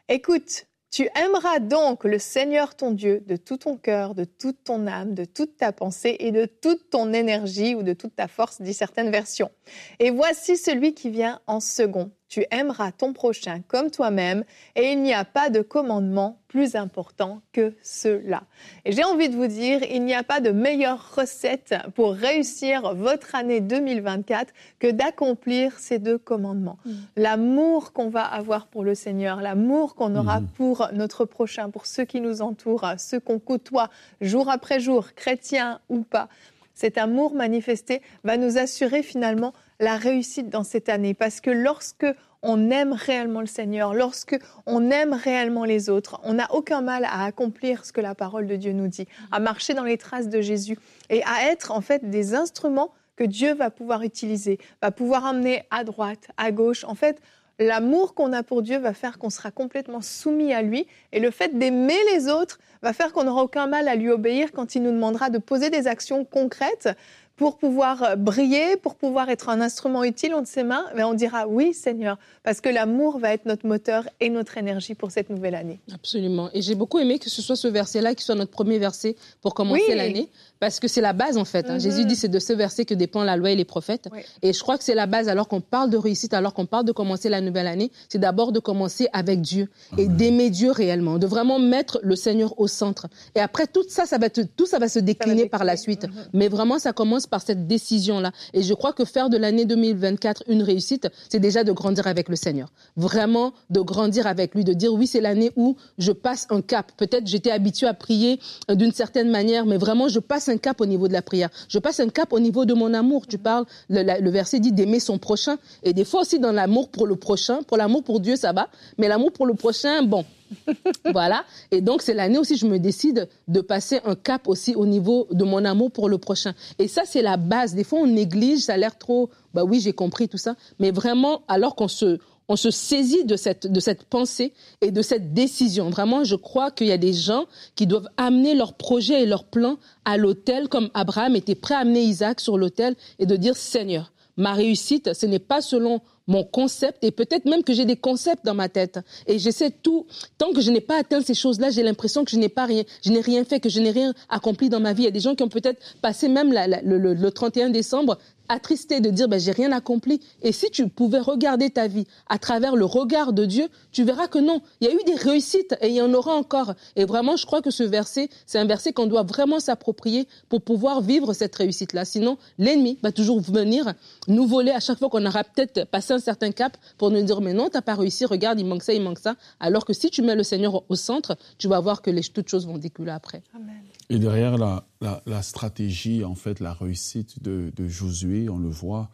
Écoute, 0.08 0.66
tu 0.92 1.08
aimeras 1.16 1.58
donc 1.58 2.04
le 2.04 2.18
Seigneur 2.18 2.76
ton 2.76 2.90
Dieu 2.90 3.24
de 3.26 3.36
tout 3.36 3.56
ton 3.56 3.78
cœur, 3.78 4.14
de 4.14 4.24
toute 4.24 4.62
ton 4.62 4.86
âme, 4.86 5.14
de 5.14 5.24
toute 5.24 5.56
ta 5.56 5.72
pensée 5.72 6.16
et 6.20 6.32
de 6.32 6.44
toute 6.44 6.90
ton 6.90 7.14
énergie 7.14 7.74
ou 7.74 7.82
de 7.82 7.94
toute 7.94 8.14
ta 8.14 8.28
force, 8.28 8.60
dit 8.60 8.74
certaines 8.74 9.10
versions. 9.10 9.50
Et 9.98 10.10
voici 10.10 10.58
celui 10.58 10.92
qui 10.92 11.08
vient 11.08 11.40
en 11.46 11.60
second 11.60 12.12
tu 12.32 12.46
aimeras 12.50 12.92
ton 12.92 13.12
prochain 13.12 13.60
comme 13.68 13.90
toi-même 13.90 14.44
et 14.74 14.92
il 14.92 15.02
n'y 15.02 15.12
a 15.12 15.26
pas 15.26 15.50
de 15.50 15.60
commandement 15.60 16.38
plus 16.48 16.76
important 16.76 17.42
que 17.52 17.74
cela. 17.82 18.44
Et 18.86 18.92
j'ai 18.92 19.04
envie 19.04 19.28
de 19.28 19.36
vous 19.36 19.48
dire, 19.48 19.82
il 19.82 20.02
n'y 20.06 20.14
a 20.14 20.22
pas 20.22 20.40
de 20.40 20.50
meilleure 20.50 21.14
recette 21.14 21.74
pour 21.94 22.14
réussir 22.14 22.94
votre 22.94 23.34
année 23.34 23.60
2024 23.60 24.54
que 24.78 24.90
d'accomplir 24.90 25.78
ces 25.78 25.98
deux 25.98 26.16
commandements. 26.16 26.78
Mm. 26.86 26.92
L'amour 27.16 27.92
qu'on 27.92 28.08
va 28.08 28.24
avoir 28.24 28.66
pour 28.66 28.82
le 28.82 28.94
Seigneur, 28.94 29.42
l'amour 29.42 29.94
qu'on 29.94 30.16
aura 30.16 30.40
mm. 30.40 30.46
pour 30.56 30.88
notre 30.94 31.26
prochain, 31.26 31.68
pour 31.68 31.84
ceux 31.84 32.06
qui 32.06 32.22
nous 32.22 32.40
entourent, 32.40 32.94
ceux 32.96 33.20
qu'on 33.20 33.40
côtoie 33.40 33.90
jour 34.22 34.48
après 34.48 34.80
jour, 34.80 35.12
chrétiens 35.12 35.80
ou 35.90 36.00
pas. 36.00 36.30
Cet 36.74 36.96
amour 36.96 37.34
manifesté 37.34 38.00
va 38.24 38.38
nous 38.38 38.56
assurer 38.56 39.02
finalement 39.02 39.52
la 39.82 39.96
réussite 39.96 40.48
dans 40.48 40.62
cette 40.62 40.88
année. 40.88 41.12
Parce 41.12 41.40
que 41.40 41.50
lorsque 41.50 42.06
on 42.40 42.70
aime 42.70 42.92
réellement 42.92 43.40
le 43.40 43.46
Seigneur, 43.46 43.94
lorsque 43.94 44.38
on 44.64 44.90
aime 44.90 45.12
réellement 45.12 45.64
les 45.64 45.90
autres, 45.90 46.20
on 46.24 46.34
n'a 46.34 46.52
aucun 46.54 46.80
mal 46.80 47.04
à 47.04 47.24
accomplir 47.24 47.84
ce 47.84 47.92
que 47.92 48.00
la 48.00 48.14
parole 48.14 48.46
de 48.46 48.56
Dieu 48.56 48.72
nous 48.72 48.88
dit, 48.88 49.06
à 49.32 49.40
marcher 49.40 49.74
dans 49.74 49.84
les 49.84 49.98
traces 49.98 50.28
de 50.28 50.40
Jésus 50.40 50.78
et 51.10 51.22
à 51.24 51.50
être 51.50 51.72
en 51.72 51.80
fait 51.80 52.08
des 52.08 52.34
instruments 52.34 52.92
que 53.16 53.24
Dieu 53.24 53.54
va 53.54 53.70
pouvoir 53.70 54.02
utiliser, 54.02 54.58
va 54.80 54.92
pouvoir 54.92 55.26
amener 55.26 55.64
à 55.70 55.84
droite, 55.84 56.30
à 56.36 56.52
gauche. 56.52 56.84
En 56.84 56.94
fait, 56.94 57.20
l'amour 57.58 58.14
qu'on 58.14 58.32
a 58.32 58.42
pour 58.42 58.62
Dieu 58.62 58.78
va 58.78 58.94
faire 58.94 59.18
qu'on 59.18 59.30
sera 59.30 59.50
complètement 59.50 60.00
soumis 60.00 60.54
à 60.54 60.62
lui 60.62 60.86
et 61.12 61.18
le 61.18 61.30
fait 61.30 61.58
d'aimer 61.58 61.98
les 62.12 62.28
autres 62.28 62.58
va 62.82 62.92
faire 62.92 63.12
qu'on 63.12 63.24
n'aura 63.24 63.42
aucun 63.42 63.66
mal 63.66 63.88
à 63.88 63.94
lui 63.94 64.10
obéir 64.10 64.52
quand 64.52 64.74
il 64.74 64.82
nous 64.82 64.92
demandera 64.92 65.30
de 65.30 65.38
poser 65.38 65.70
des 65.70 65.86
actions 65.86 66.24
concrètes 66.24 66.88
pour 67.36 67.58
pouvoir 67.58 68.02
euh, 68.02 68.16
briller, 68.16 68.76
pour 68.76 68.94
pouvoir 68.94 69.28
être 69.30 69.48
un 69.48 69.60
instrument 69.60 70.04
utile 70.04 70.34
entre 70.34 70.48
ses 70.48 70.64
mains, 70.64 70.84
mais 70.94 71.04
on 71.04 71.14
dira 71.14 71.46
oui 71.46 71.74
Seigneur, 71.74 72.18
parce 72.42 72.60
que 72.60 72.68
l'amour 72.68 73.18
va 73.18 73.32
être 73.32 73.46
notre 73.46 73.66
moteur 73.66 74.08
et 74.20 74.28
notre 74.28 74.58
énergie 74.58 74.94
pour 74.94 75.10
cette 75.10 75.30
nouvelle 75.30 75.54
année. 75.54 75.80
Absolument. 75.92 76.50
Et 76.52 76.62
j'ai 76.62 76.74
beaucoup 76.74 76.98
aimé 76.98 77.18
que 77.18 77.30
ce 77.30 77.42
soit 77.42 77.56
ce 77.56 77.68
verset-là 77.68 78.14
qui 78.14 78.24
soit 78.24 78.34
notre 78.34 78.50
premier 78.50 78.78
verset 78.78 79.16
pour 79.40 79.54
commencer 79.54 79.94
l'année, 79.94 80.28
parce 80.62 80.78
que 80.78 80.86
c'est 80.86 81.00
la 81.00 81.12
base 81.12 81.38
en 81.38 81.44
fait. 81.44 81.68
Hein. 81.68 81.80
Jésus 81.80 82.04
dit 82.04 82.14
c'est 82.14 82.28
de 82.28 82.38
ce 82.38 82.52
verset 82.52 82.84
que 82.84 82.94
dépend 82.94 83.24
la 83.24 83.36
loi 83.36 83.50
et 83.50 83.56
les 83.56 83.64
prophètes. 83.64 84.08
Et 84.42 84.52
je 84.52 84.60
crois 84.60 84.78
que 84.78 84.84
c'est 84.84 84.94
la 84.94 85.06
base 85.06 85.28
alors 85.28 85.48
qu'on 85.48 85.60
parle 85.60 85.90
de 85.90 85.96
réussite, 85.96 86.34
alors 86.34 86.54
qu'on 86.54 86.66
parle 86.66 86.84
de 86.84 86.92
commencer 86.92 87.28
la 87.28 87.40
nouvelle 87.40 87.66
année, 87.66 87.90
c'est 88.08 88.20
d'abord 88.20 88.52
de 88.52 88.60
commencer 88.60 89.08
avec 89.12 89.40
Dieu 89.40 89.68
et 89.98 90.06
d'aimer 90.06 90.50
Dieu 90.50 90.70
réellement, 90.70 91.18
de 91.18 91.26
vraiment 91.26 91.58
mettre 91.58 91.98
le 92.04 92.14
Seigneur 92.14 92.60
au 92.60 92.68
centre. 92.68 93.08
Et 93.34 93.40
après 93.40 93.66
tout 93.66 93.82
ça, 93.88 94.06
ça 94.06 94.18
va 94.18 94.30
tout 94.30 94.66
ça 94.66 94.78
va 94.78 94.88
se 94.88 95.00
décliner 95.00 95.46
par 95.48 95.64
la 95.64 95.76
suite. 95.76 96.04
Mhm. 96.04 96.12
Mais 96.32 96.46
vraiment, 96.46 96.78
ça 96.78 96.92
commence 96.92 97.26
par 97.26 97.42
cette 97.42 97.66
décision-là. 97.66 98.30
Et 98.54 98.62
je 98.62 98.72
crois 98.72 98.92
que 98.92 99.04
faire 99.04 99.30
de 99.30 99.38
l'année 99.38 99.64
2024 99.64 100.44
une 100.46 100.62
réussite, 100.62 101.08
c'est 101.28 101.40
déjà 101.40 101.64
de 101.64 101.72
grandir 101.72 102.06
avec 102.06 102.28
le 102.28 102.36
Seigneur. 102.36 102.68
Vraiment 102.96 103.52
de 103.70 103.80
grandir 103.80 104.28
avec 104.28 104.54
lui, 104.54 104.62
de 104.62 104.74
dire 104.74 104.94
oui, 104.94 105.08
c'est 105.08 105.20
l'année 105.20 105.50
où 105.56 105.74
je 105.98 106.12
passe 106.12 106.46
un 106.50 106.60
cap. 106.60 106.92
Peut-être 106.96 107.26
j'étais 107.26 107.50
habitué 107.50 107.88
à 107.88 107.94
prier 107.94 108.38
euh, 108.70 108.76
d'une 108.76 108.92
certaine 108.92 109.28
manière, 109.28 109.66
mais 109.66 109.76
vraiment 109.76 110.06
je 110.06 110.20
passe 110.20 110.48
un 110.51 110.51
cap 110.56 110.80
au 110.80 110.86
niveau 110.86 111.08
de 111.08 111.12
la 111.12 111.22
prière. 111.22 111.48
Je 111.68 111.78
passe 111.78 112.00
un 112.00 112.08
cap 112.08 112.32
au 112.32 112.40
niveau 112.40 112.64
de 112.64 112.74
mon 112.74 112.94
amour. 112.94 113.26
Tu 113.26 113.38
parles, 113.38 113.64
le, 113.88 114.30
verset 114.30 114.60
dit 114.60 114.72
d'aimer 114.72 115.00
son 115.00 115.18
prochain. 115.18 115.56
Et 115.82 115.92
des 115.92 116.04
fois 116.04 116.22
aussi 116.22 116.38
dans 116.38 116.52
l'amour 116.52 116.88
pour 116.88 117.06
le 117.06 117.16
prochain, 117.16 117.62
pour 117.62 117.76
l'amour 117.76 118.02
pour 118.02 118.20
Dieu, 118.20 118.36
ça 118.36 118.52
va. 118.52 118.68
Mais 118.98 119.08
l'amour 119.08 119.32
pour 119.32 119.46
le 119.46 119.54
prochain, 119.54 120.02
bon, 120.02 120.24
voilà. 121.12 121.44
Et 121.70 121.80
donc, 121.80 122.02
c'est 122.02 122.14
l'année 122.14 122.38
aussi, 122.38 122.56
je 122.56 122.66
me 122.66 122.78
décide 122.78 123.28
de 123.48 123.60
passer 123.60 124.00
un 124.04 124.14
cap 124.14 124.48
aussi 124.48 124.74
au 124.74 124.86
niveau 124.86 125.26
de 125.30 125.44
mon 125.44 125.64
amour 125.64 125.90
pour 125.90 126.08
le 126.08 126.18
prochain. 126.18 126.54
Et 126.78 126.88
ça, 126.88 127.02
c'est 127.04 127.22
la 127.22 127.36
base. 127.36 127.74
Des 127.74 127.84
fois, 127.84 128.00
on 128.00 128.06
néglige, 128.06 128.60
ça 128.60 128.74
a 128.74 128.76
l'air 128.76 128.96
trop, 128.98 129.30
bah 129.54 129.64
oui, 129.64 129.80
j'ai 129.80 129.92
compris 129.92 130.28
tout 130.28 130.38
ça. 130.38 130.56
Mais 130.78 130.90
vraiment, 130.90 131.42
alors 131.48 131.74
qu'on 131.74 131.88
se, 131.88 132.18
on 132.52 132.56
se 132.56 132.70
saisit 132.70 133.24
de 133.24 133.36
cette, 133.36 133.66
de 133.66 133.80
cette 133.80 134.04
pensée 134.04 134.52
et 134.82 134.90
de 134.90 135.00
cette 135.00 135.32
décision. 135.32 135.88
Vraiment, 135.88 136.22
je 136.22 136.36
crois 136.36 136.70
qu'il 136.70 136.86
y 136.86 136.92
a 136.92 136.98
des 136.98 137.14
gens 137.14 137.46
qui 137.76 137.86
doivent 137.86 138.10
amener 138.18 138.54
leurs 138.54 138.74
projets 138.74 139.22
et 139.22 139.26
leurs 139.26 139.44
plans 139.44 139.78
à 140.04 140.18
l'autel, 140.18 140.68
comme 140.68 140.90
Abraham 140.92 141.34
était 141.34 141.54
prêt 141.54 141.74
à 141.74 141.78
amener 141.78 142.02
Isaac 142.02 142.40
sur 142.40 142.58
l'autel 142.58 142.94
et 143.18 143.24
de 143.24 143.36
dire, 143.36 143.56
Seigneur, 143.56 144.12
ma 144.36 144.52
réussite, 144.52 145.14
ce 145.14 145.24
n'est 145.24 145.38
pas 145.38 145.62
selon 145.62 146.02
mon 146.26 146.44
concept 146.44 147.02
et 147.02 147.10
peut-être 147.10 147.46
même 147.46 147.64
que 147.64 147.72
j'ai 147.72 147.86
des 147.86 147.96
concepts 147.96 148.44
dans 148.44 148.54
ma 148.54 148.68
tête 148.68 149.00
et 149.26 149.38
j'essaie 149.38 149.70
tout 149.70 150.06
tant 150.38 150.52
que 150.52 150.60
je 150.60 150.70
n'ai 150.70 150.80
pas 150.80 150.96
atteint 150.96 151.20
ces 151.20 151.34
choses-là 151.34 151.70
j'ai 151.70 151.82
l'impression 151.82 152.24
que 152.24 152.30
je 152.30 152.36
n'ai 152.36 152.48
pas 152.48 152.64
rien 152.64 152.84
je 153.04 153.10
n'ai 153.10 153.20
rien 153.20 153.44
fait 153.44 153.58
que 153.58 153.68
je 153.68 153.80
n'ai 153.80 153.90
rien 153.90 154.14
accompli 154.28 154.68
dans 154.68 154.78
ma 154.78 154.92
vie 154.92 155.02
il 155.02 155.06
y 155.06 155.08
a 155.08 155.12
des 155.12 155.18
gens 155.20 155.34
qui 155.34 155.42
ont 155.42 155.48
peut-être 155.48 155.82
passé 156.00 156.28
même 156.28 156.52
le, 156.52 157.30
31 157.30 157.70
décembre 157.70 158.18
attristé 158.48 159.00
de 159.00 159.10
dire 159.10 159.28
ben, 159.28 159.40
j'ai 159.40 159.52
rien 159.52 159.72
accompli. 159.72 160.20
Et 160.42 160.52
si 160.52 160.70
tu 160.70 160.88
pouvais 160.88 161.20
regarder 161.20 161.70
ta 161.70 161.86
vie 161.86 162.06
à 162.28 162.38
travers 162.38 162.76
le 162.76 162.84
regard 162.84 163.32
de 163.32 163.44
Dieu, 163.44 163.68
tu 163.92 164.04
verras 164.04 164.28
que 164.28 164.38
non, 164.38 164.62
il 164.80 164.88
y 164.88 164.90
a 164.90 164.94
eu 164.94 165.04
des 165.04 165.14
réussites 165.14 165.76
et 165.80 165.88
il 165.88 165.94
y 165.94 166.02
en 166.02 166.12
aura 166.12 166.34
encore. 166.34 166.74
Et 166.96 167.04
vraiment, 167.04 167.36
je 167.36 167.46
crois 167.46 167.62
que 167.62 167.70
ce 167.70 167.82
verset, 167.82 168.28
c'est 168.46 168.58
un 168.58 168.64
verset 168.64 168.92
qu'on 168.92 169.06
doit 169.06 169.22
vraiment 169.22 169.60
s'approprier 169.60 170.26
pour 170.48 170.62
pouvoir 170.62 171.00
vivre 171.00 171.32
cette 171.32 171.54
réussite-là. 171.54 172.04
Sinon, 172.04 172.38
l'ennemi 172.58 172.98
va 173.02 173.12
toujours 173.12 173.40
venir 173.40 173.94
nous 174.28 174.46
voler 174.46 174.72
à 174.72 174.80
chaque 174.80 174.98
fois 174.98 175.08
qu'on 175.08 175.24
aura 175.24 175.44
peut-être 175.44 175.84
passé 175.86 176.12
un 176.12 176.18
certain 176.18 176.52
cap 176.52 176.76
pour 176.98 177.10
nous 177.10 177.22
dire 177.22 177.40
mais 177.40 177.54
non, 177.54 177.68
t'as 177.70 177.82
pas 177.82 177.94
réussi, 177.94 178.24
regarde, 178.24 178.60
il 178.60 178.66
manque 178.66 178.82
ça, 178.82 178.92
il 178.92 179.02
manque 179.02 179.18
ça. 179.18 179.36
Alors 179.60 179.84
que 179.84 179.92
si 179.92 180.10
tu 180.10 180.22
mets 180.22 180.34
le 180.34 180.42
Seigneur 180.42 180.82
au 180.88 180.94
centre, 180.94 181.36
tu 181.58 181.68
vas 181.68 181.80
voir 181.80 182.02
que 182.02 182.10
les, 182.10 182.22
toutes 182.22 182.48
choses 182.48 182.66
vont 182.66 182.78
découler 182.78 183.12
après. 183.12 183.42
Amen. 183.54 183.82
Et 184.10 184.18
derrière 184.18 184.58
la, 184.58 184.86
la, 185.00 185.42
stratégie, 185.42 186.24
en 186.24 186.34
fait, 186.34 186.60
la 186.60 186.74
réussite 186.74 187.42
de, 187.42 187.72
de 187.74 187.88
Josué, 187.88 188.48
on 188.48 188.58
le 188.58 188.68
voit, 188.68 189.10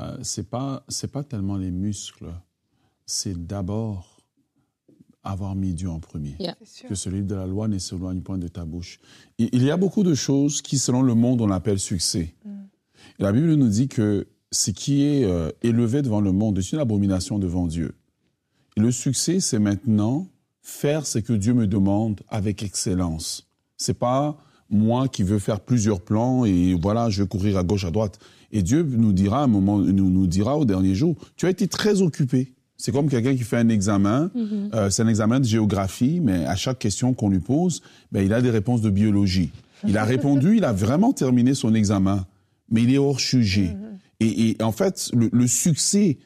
euh, 0.00 0.16
c'est 0.22 0.48
pas 0.48 0.84
c'est 0.88 1.12
pas 1.12 1.22
tellement 1.22 1.56
les 1.56 1.70
muscles, 1.70 2.32
c'est 3.06 3.46
d'abord 3.46 4.20
avoir 5.22 5.54
mis 5.54 5.74
Dieu 5.74 5.90
en 5.90 6.00
premier. 6.00 6.36
Que 6.88 6.94
celui 6.94 7.22
de 7.22 7.34
la 7.34 7.46
loi 7.46 7.68
ne 7.68 7.78
s'éloigne 7.78 8.22
point 8.22 8.38
de 8.38 8.48
ta 8.48 8.64
bouche. 8.64 9.00
il 9.38 9.62
y 9.62 9.70
a 9.70 9.76
beaucoup 9.76 10.02
de 10.02 10.14
choses 10.14 10.62
qui, 10.62 10.78
selon 10.78 11.02
le 11.02 11.14
monde, 11.14 11.40
on 11.42 11.50
appelle 11.50 11.78
succès. 11.78 12.34
Mm. 12.44 12.50
la 13.18 13.32
Bible 13.32 13.54
nous 13.54 13.68
dit 13.68 13.88
que 13.88 14.26
ce 14.52 14.70
qui 14.70 15.04
est 15.04 15.24
euh, 15.24 15.50
élevé 15.62 16.02
devant 16.02 16.20
le 16.20 16.32
monde 16.32 16.58
est 16.58 16.72
une 16.72 16.78
abomination 16.78 17.38
devant 17.38 17.66
Dieu. 17.66 17.94
Et 18.76 18.80
le 18.80 18.90
succès, 18.90 19.40
c'est 19.40 19.58
maintenant 19.58 20.28
faire 20.62 21.06
ce 21.06 21.18
que 21.18 21.32
Dieu 21.32 21.54
me 21.54 21.66
demande 21.66 22.20
avec 22.28 22.62
excellence. 22.62 23.49
C'est 23.80 23.98
pas 23.98 24.36
moi 24.68 25.08
qui 25.08 25.22
veux 25.22 25.38
faire 25.38 25.60
plusieurs 25.60 26.02
plans 26.02 26.44
et 26.44 26.74
voilà, 26.74 27.08
je 27.08 27.22
vais 27.22 27.28
courir 27.28 27.56
à 27.56 27.62
gauche, 27.62 27.86
à 27.86 27.90
droite. 27.90 28.18
Et 28.52 28.62
Dieu 28.62 28.82
nous 28.82 29.14
dira 29.14 29.42
un 29.42 29.46
moment, 29.46 29.78
nous, 29.78 30.10
nous 30.10 30.26
dira 30.26 30.58
au 30.58 30.66
dernier 30.66 30.94
jour, 30.94 31.16
tu 31.36 31.46
as 31.46 31.50
été 31.50 31.66
très 31.66 32.02
occupé. 32.02 32.52
C'est 32.76 32.92
comme 32.92 33.08
quelqu'un 33.08 33.34
qui 33.34 33.42
fait 33.42 33.56
un 33.56 33.70
examen, 33.70 34.30
mm-hmm. 34.36 34.74
euh, 34.74 34.90
c'est 34.90 35.02
un 35.02 35.08
examen 35.08 35.40
de 35.40 35.46
géographie, 35.46 36.20
mais 36.22 36.44
à 36.44 36.56
chaque 36.56 36.78
question 36.78 37.14
qu'on 37.14 37.30
lui 37.30 37.40
pose, 37.40 37.80
ben, 38.12 38.22
il 38.22 38.34
a 38.34 38.42
des 38.42 38.50
réponses 38.50 38.82
de 38.82 38.90
biologie. 38.90 39.50
Il 39.88 39.96
a 39.96 40.04
répondu, 40.04 40.58
il 40.58 40.64
a 40.64 40.74
vraiment 40.74 41.14
terminé 41.14 41.54
son 41.54 41.74
examen, 41.74 42.26
mais 42.70 42.82
il 42.82 42.92
est 42.92 42.98
hors 42.98 43.18
sujet. 43.18 43.74
Mm-hmm. 43.74 44.26
Et, 44.26 44.50
et, 44.50 44.62
en 44.62 44.72
fait, 44.72 45.10
le, 45.14 45.30
le 45.32 45.46
succès 45.46 46.18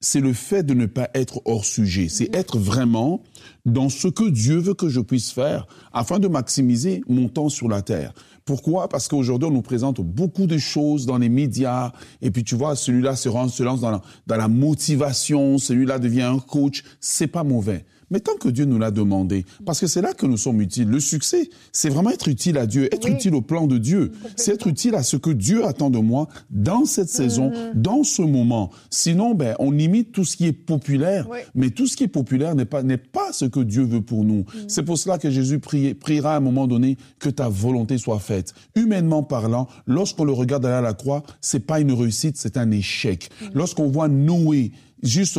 c'est 0.00 0.20
le 0.20 0.32
fait 0.32 0.62
de 0.62 0.74
ne 0.74 0.86
pas 0.86 1.10
être 1.14 1.42
hors 1.44 1.64
sujet. 1.64 2.08
C'est 2.08 2.34
être 2.34 2.58
vraiment 2.58 3.22
dans 3.66 3.88
ce 3.88 4.08
que 4.08 4.28
Dieu 4.28 4.58
veut 4.58 4.74
que 4.74 4.88
je 4.88 5.00
puisse 5.00 5.32
faire 5.32 5.66
afin 5.92 6.18
de 6.18 6.28
maximiser 6.28 7.02
mon 7.08 7.28
temps 7.28 7.48
sur 7.48 7.68
la 7.68 7.82
terre. 7.82 8.12
Pourquoi? 8.44 8.88
Parce 8.88 9.08
qu'aujourd'hui, 9.08 9.48
on 9.48 9.52
nous 9.52 9.62
présente 9.62 10.00
beaucoup 10.00 10.46
de 10.46 10.56
choses 10.56 11.04
dans 11.04 11.18
les 11.18 11.28
médias. 11.28 11.92
Et 12.22 12.30
puis, 12.30 12.44
tu 12.44 12.54
vois, 12.54 12.76
celui-là 12.76 13.14
se, 13.16 13.28
se 13.28 13.62
lance 13.62 13.80
dans 13.80 13.90
la, 13.90 14.02
dans 14.26 14.36
la 14.36 14.48
motivation, 14.48 15.58
celui-là 15.58 15.98
devient 15.98 16.22
un 16.22 16.38
coach. 16.38 16.82
C'est 17.00 17.26
pas 17.26 17.44
mauvais. 17.44 17.84
Mais 18.10 18.20
tant 18.20 18.36
que 18.36 18.48
Dieu 18.48 18.64
nous 18.64 18.78
l'a 18.78 18.90
demandé, 18.90 19.44
parce 19.66 19.80
que 19.80 19.86
c'est 19.86 20.00
là 20.00 20.12
que 20.14 20.26
nous 20.26 20.36
sommes 20.36 20.60
utiles. 20.60 20.88
Le 20.88 21.00
succès, 21.00 21.50
c'est 21.72 21.88
vraiment 21.88 22.10
être 22.10 22.28
utile 22.28 22.58
à 22.58 22.66
Dieu, 22.66 22.92
être 22.92 23.08
utile 23.08 23.34
au 23.34 23.42
plan 23.42 23.66
de 23.66 23.78
Dieu. 23.78 24.12
C'est 24.36 24.52
être 24.52 24.66
utile 24.66 24.94
à 24.94 25.02
ce 25.02 25.16
que 25.16 25.30
Dieu 25.30 25.64
attend 25.64 25.90
de 25.90 25.98
moi 25.98 26.28
dans 26.50 26.84
cette 26.84 27.10
saison, 27.10 27.50
mm-hmm. 27.50 27.72
dans 27.74 28.02
ce 28.04 28.22
moment. 28.22 28.70
Sinon, 28.90 29.34
ben, 29.34 29.54
on 29.58 29.76
imite 29.78 30.12
tout 30.12 30.24
ce 30.24 30.36
qui 30.36 30.46
est 30.46 30.52
populaire, 30.52 31.28
mais 31.54 31.70
tout 31.70 31.86
ce 31.86 31.96
qui 31.96 32.04
est 32.04 32.08
populaire 32.08 32.54
n'est 32.54 32.64
pas, 32.64 32.82
n'est 32.82 32.96
pas 32.96 33.32
ce 33.32 33.44
que 33.44 33.60
Dieu 33.60 33.82
veut 33.82 34.02
pour 34.02 34.24
nous. 34.24 34.40
Mm. 34.40 34.68
C'est 34.68 34.82
pour 34.82 34.98
cela 34.98 35.18
que 35.18 35.30
Jésus 35.30 35.58
priera 35.58 36.34
à 36.34 36.36
un 36.38 36.40
moment 36.40 36.66
donné 36.66 36.96
que 37.18 37.28
ta 37.28 37.48
volonté 37.48 37.98
soit 37.98 38.18
faite. 38.18 38.54
Humainement 38.74 39.22
parlant, 39.22 39.68
lorsqu'on 39.86 40.24
le 40.24 40.32
regarde 40.32 40.64
aller 40.64 40.74
à 40.74 40.80
la 40.80 40.94
croix, 40.94 41.22
c'est 41.40 41.60
pas 41.60 41.80
une 41.80 41.92
réussite, 41.92 42.36
c'est 42.36 42.56
un 42.56 42.70
échec. 42.70 43.28
Mm. 43.40 43.46
Lorsqu'on 43.54 43.88
voit 43.88 44.08
Noé 44.08 44.72
juste 45.02 45.38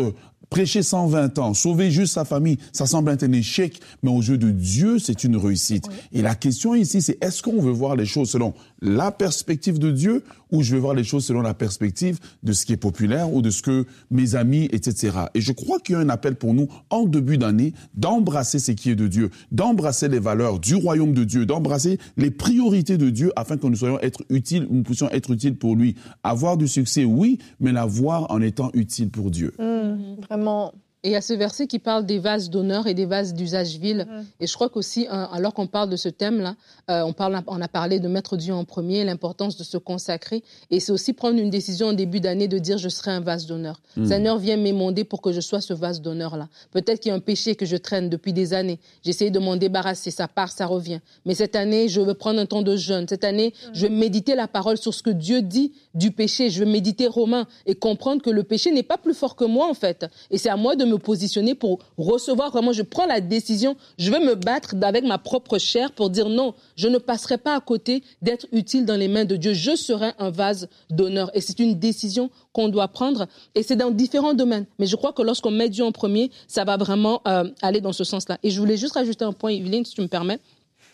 Prêcher 0.50 0.82
120 0.82 1.38
ans, 1.38 1.54
sauver 1.54 1.92
juste 1.92 2.14
sa 2.14 2.26
famille, 2.26 2.58
ça 2.74 2.88
semble 2.88 3.12
être 3.12 3.24
un 3.24 3.32
échec, 3.34 3.80
mais 4.02 4.10
aux 4.10 4.22
yeux 4.22 4.38
de 4.38 4.50
Dieu, 4.50 4.98
c'est 4.98 5.24
une 5.24 5.38
réussite. 5.38 5.86
Et 6.12 6.24
la 6.24 6.34
question 6.34 6.74
ici, 6.74 7.04
c'est 7.04 7.24
est-ce 7.24 7.44
qu'on 7.44 7.62
veut 7.62 7.72
voir 7.72 7.96
les 7.96 8.06
choses 8.06 8.32
selon 8.32 8.56
la 8.82 9.12
perspective 9.12 9.78
de 9.78 9.92
Dieu 9.92 10.24
ou 10.52 10.64
je 10.64 10.74
veux 10.74 10.80
voir 10.80 10.94
les 10.94 11.04
choses 11.04 11.26
selon 11.26 11.42
la 11.42 11.54
perspective 11.54 12.20
de 12.44 12.54
ce 12.54 12.66
qui 12.66 12.74
est 12.74 12.78
populaire 12.78 13.34
ou 13.34 13.42
de 13.42 13.50
ce 13.50 13.62
que 13.62 13.86
mes 14.12 14.36
amis, 14.36 14.70
etc. 14.72 15.12
Et 15.34 15.42
je 15.42 15.52
crois 15.52 15.80
qu'il 15.80 15.94
y 15.94 15.98
a 15.98 16.02
un 16.02 16.10
appel 16.10 16.36
pour 16.36 16.54
nous 16.54 16.68
en 16.90 17.06
début 17.06 17.38
d'année 17.38 17.74
d'embrasser 17.94 18.60
ce 18.60 18.72
qui 18.72 18.90
est 18.92 18.96
de 18.96 19.08
Dieu, 19.08 19.30
d'embrasser 19.52 20.08
les 20.08 20.20
valeurs 20.20 20.60
du 20.60 20.76
royaume 20.76 21.14
de 21.14 21.24
Dieu, 21.24 21.46
d'embrasser 21.46 22.00
les 22.18 22.32
priorités 22.32 22.98
de 22.98 23.10
Dieu 23.10 23.32
afin 23.36 23.58
que 23.58 23.68
nous 23.68 23.76
soyons 23.76 24.00
être 24.00 24.24
utiles, 24.30 24.68
nous 24.70 24.84
puissions 24.84 25.10
être 25.12 25.32
utiles 25.32 25.56
pour 25.56 25.76
lui. 25.76 25.96
Avoir 26.24 26.58
du 26.58 26.68
succès, 26.68 27.06
oui, 27.06 27.40
mais 27.60 27.72
l'avoir 27.72 28.32
en 28.32 28.42
étant 28.42 28.72
utile 28.74 29.10
pour 29.10 29.32
Dieu. 29.32 29.54
Mmh, 29.60 30.22
vraiment 30.30 30.74
et 31.02 31.10
il 31.10 31.12
y 31.14 31.16
a 31.16 31.22
ce 31.22 31.34
verset 31.34 31.66
qui 31.68 31.80
parle 31.80 32.06
des 32.06 32.20
vases 32.20 32.50
d'honneur 32.50 32.86
et 32.86 32.94
des 32.94 33.06
vases 33.06 33.34
d'usage 33.34 33.78
vil. 33.78 34.00
Mm-hmm. 34.00 34.24
Et 34.42 34.48
je 34.48 34.54
crois 34.54 34.68
qu'aussi, 34.68 35.08
hein, 35.10 35.30
alors 35.32 35.54
qu'on 35.54 35.68
parle 35.68 35.90
de 35.90 35.96
ce 35.96 36.10
thème-là, 36.10 36.56
euh, 36.90 37.04
on, 37.04 37.14
parle, 37.14 37.42
on 37.48 37.62
a 37.62 37.68
parlé 37.70 38.02
de 38.02 38.10
mettre 38.10 38.36
Dieu 38.36 38.54
en 38.54 38.66
premier, 38.66 39.06
l'importance 39.06 39.56
de 39.56 39.64
se 39.64 39.78
consacrer. 39.78 40.44
Et 40.72 40.82
c'est 40.82 40.92
aussi 40.92 41.14
prendre 41.14 41.40
une 41.40 41.50
décision 41.50 41.88
en 41.88 41.94
début 41.94 42.20
d'année 42.20 42.50
de 42.50 42.58
dire 42.58 42.78
je 42.78 42.90
serai 42.90 43.12
un 43.12 43.22
vase 43.22 43.46
d'honneur. 43.46 43.80
Mm. 43.96 44.06
Seigneur, 44.08 44.38
viens 44.40 44.58
m'émonder 44.58 45.06
pour 45.06 45.22
que 45.22 45.32
je 45.32 45.40
sois 45.40 45.62
ce 45.62 45.74
vase 45.74 46.02
d'honneur-là. 46.02 46.50
Peut-être 46.72 47.00
qu'il 47.00 47.12
y 47.12 47.14
a 47.14 47.16
un 47.16 47.22
péché 47.22 47.56
que 47.56 47.66
je 47.66 47.78
traîne 47.78 48.10
depuis 48.10 48.34
des 48.34 48.54
années. 48.54 48.80
J'essaie 49.02 49.30
de 49.30 49.40
m'en 49.40 49.56
débarrasser, 49.56 50.12
ça 50.12 50.28
part, 50.28 50.52
ça 50.52 50.66
revient. 50.66 51.00
Mais 51.24 51.34
cette 51.34 51.56
année, 51.56 51.88
je 51.88 52.02
veux 52.02 52.14
prendre 52.14 52.42
un 52.42 52.46
temps 52.46 52.62
de 52.62 52.76
jeûne. 52.76 53.08
Cette 53.08 53.24
année, 53.24 53.54
mm. 53.54 53.70
je 53.72 53.88
veux 53.88 53.94
méditer 53.94 54.36
la 54.36 54.50
parole 54.50 54.78
sur 54.78 54.94
ce 54.94 55.02
que 55.02 55.12
Dieu 55.12 55.42
dit 55.42 55.72
du 55.94 56.12
péché. 56.12 56.50
Je 56.50 56.64
veux 56.64 56.70
méditer 56.70 57.08
Romain 57.08 57.48
et 57.66 57.76
comprendre 57.76 58.22
que 58.22 58.30
le 58.30 58.44
péché 58.44 58.72
n'est 58.72 58.84
pas 58.84 58.98
plus 58.98 59.14
fort 59.14 59.36
que 59.36 59.46
moi, 59.46 59.68
en 59.70 59.74
fait. 59.74 60.06
Et 60.32 60.38
c'est 60.38 60.50
à 60.50 60.58
moi 60.58 60.76
de 60.76 60.86
me 60.86 60.98
positionner 60.98 61.56
pour 61.56 61.80
recevoir 61.98 62.52
vraiment, 62.52 62.72
je 62.74 62.84
prends 62.84 63.06
la 63.06 63.22
décision, 63.22 63.76
je 63.98 64.12
vais 64.12 64.20
me 64.20 64.36
battre 64.36 64.76
avec 64.82 65.04
ma 65.04 65.18
propre 65.18 65.58
chair 65.58 65.92
pour 65.92 66.10
dire 66.10 66.30
non, 66.30 66.54
je 66.76 66.88
ne 66.88 66.98
passerai 66.98 67.38
pas 67.38 67.56
à 67.56 67.60
côté 67.60 68.04
d'être 68.22 68.48
utile 68.52 68.86
dans 68.86 68.96
les 68.96 69.08
mains 69.08 69.26
de 69.26 69.36
Dieu. 69.36 69.54
Je 69.54 69.76
serai 69.76 70.12
un 70.20 70.30
vase 70.30 70.68
d'honneur. 70.90 71.32
Et 71.34 71.42
c'est 71.42 71.60
une 71.60 71.80
décision 71.80 72.30
qu'on 72.54 72.70
doit 72.70 72.88
prendre. 72.88 73.28
Et 73.56 73.64
c'est 73.64 73.76
dans 73.76 73.92
différents 73.92 74.34
domaines. 74.34 74.66
Mais 74.78 74.86
je 74.86 74.96
crois 74.96 75.14
que 75.14 75.22
lorsqu'on 75.22 75.52
met 75.52 75.70
Dieu 75.70 75.84
en 75.84 75.92
premier, 75.92 76.32
ça 76.48 76.64
va 76.64 76.78
vraiment 76.78 77.22
euh, 77.28 77.46
aller 77.62 77.82
dans 77.82 77.94
ce 77.94 78.04
sens-là. 78.04 78.38
Et 78.44 78.50
je 78.50 78.60
voulais 78.60 78.78
juste 78.78 78.94
rajouter 78.94 79.26
un 79.26 79.34
point, 79.34 79.52
Yveline, 79.52 79.86
si 79.86 79.96
tu 79.96 80.02
me 80.02 80.08
permets. 80.08 80.40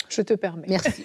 Je 0.09 0.21
te 0.21 0.33
permets. 0.33 0.67
Merci. 0.67 1.03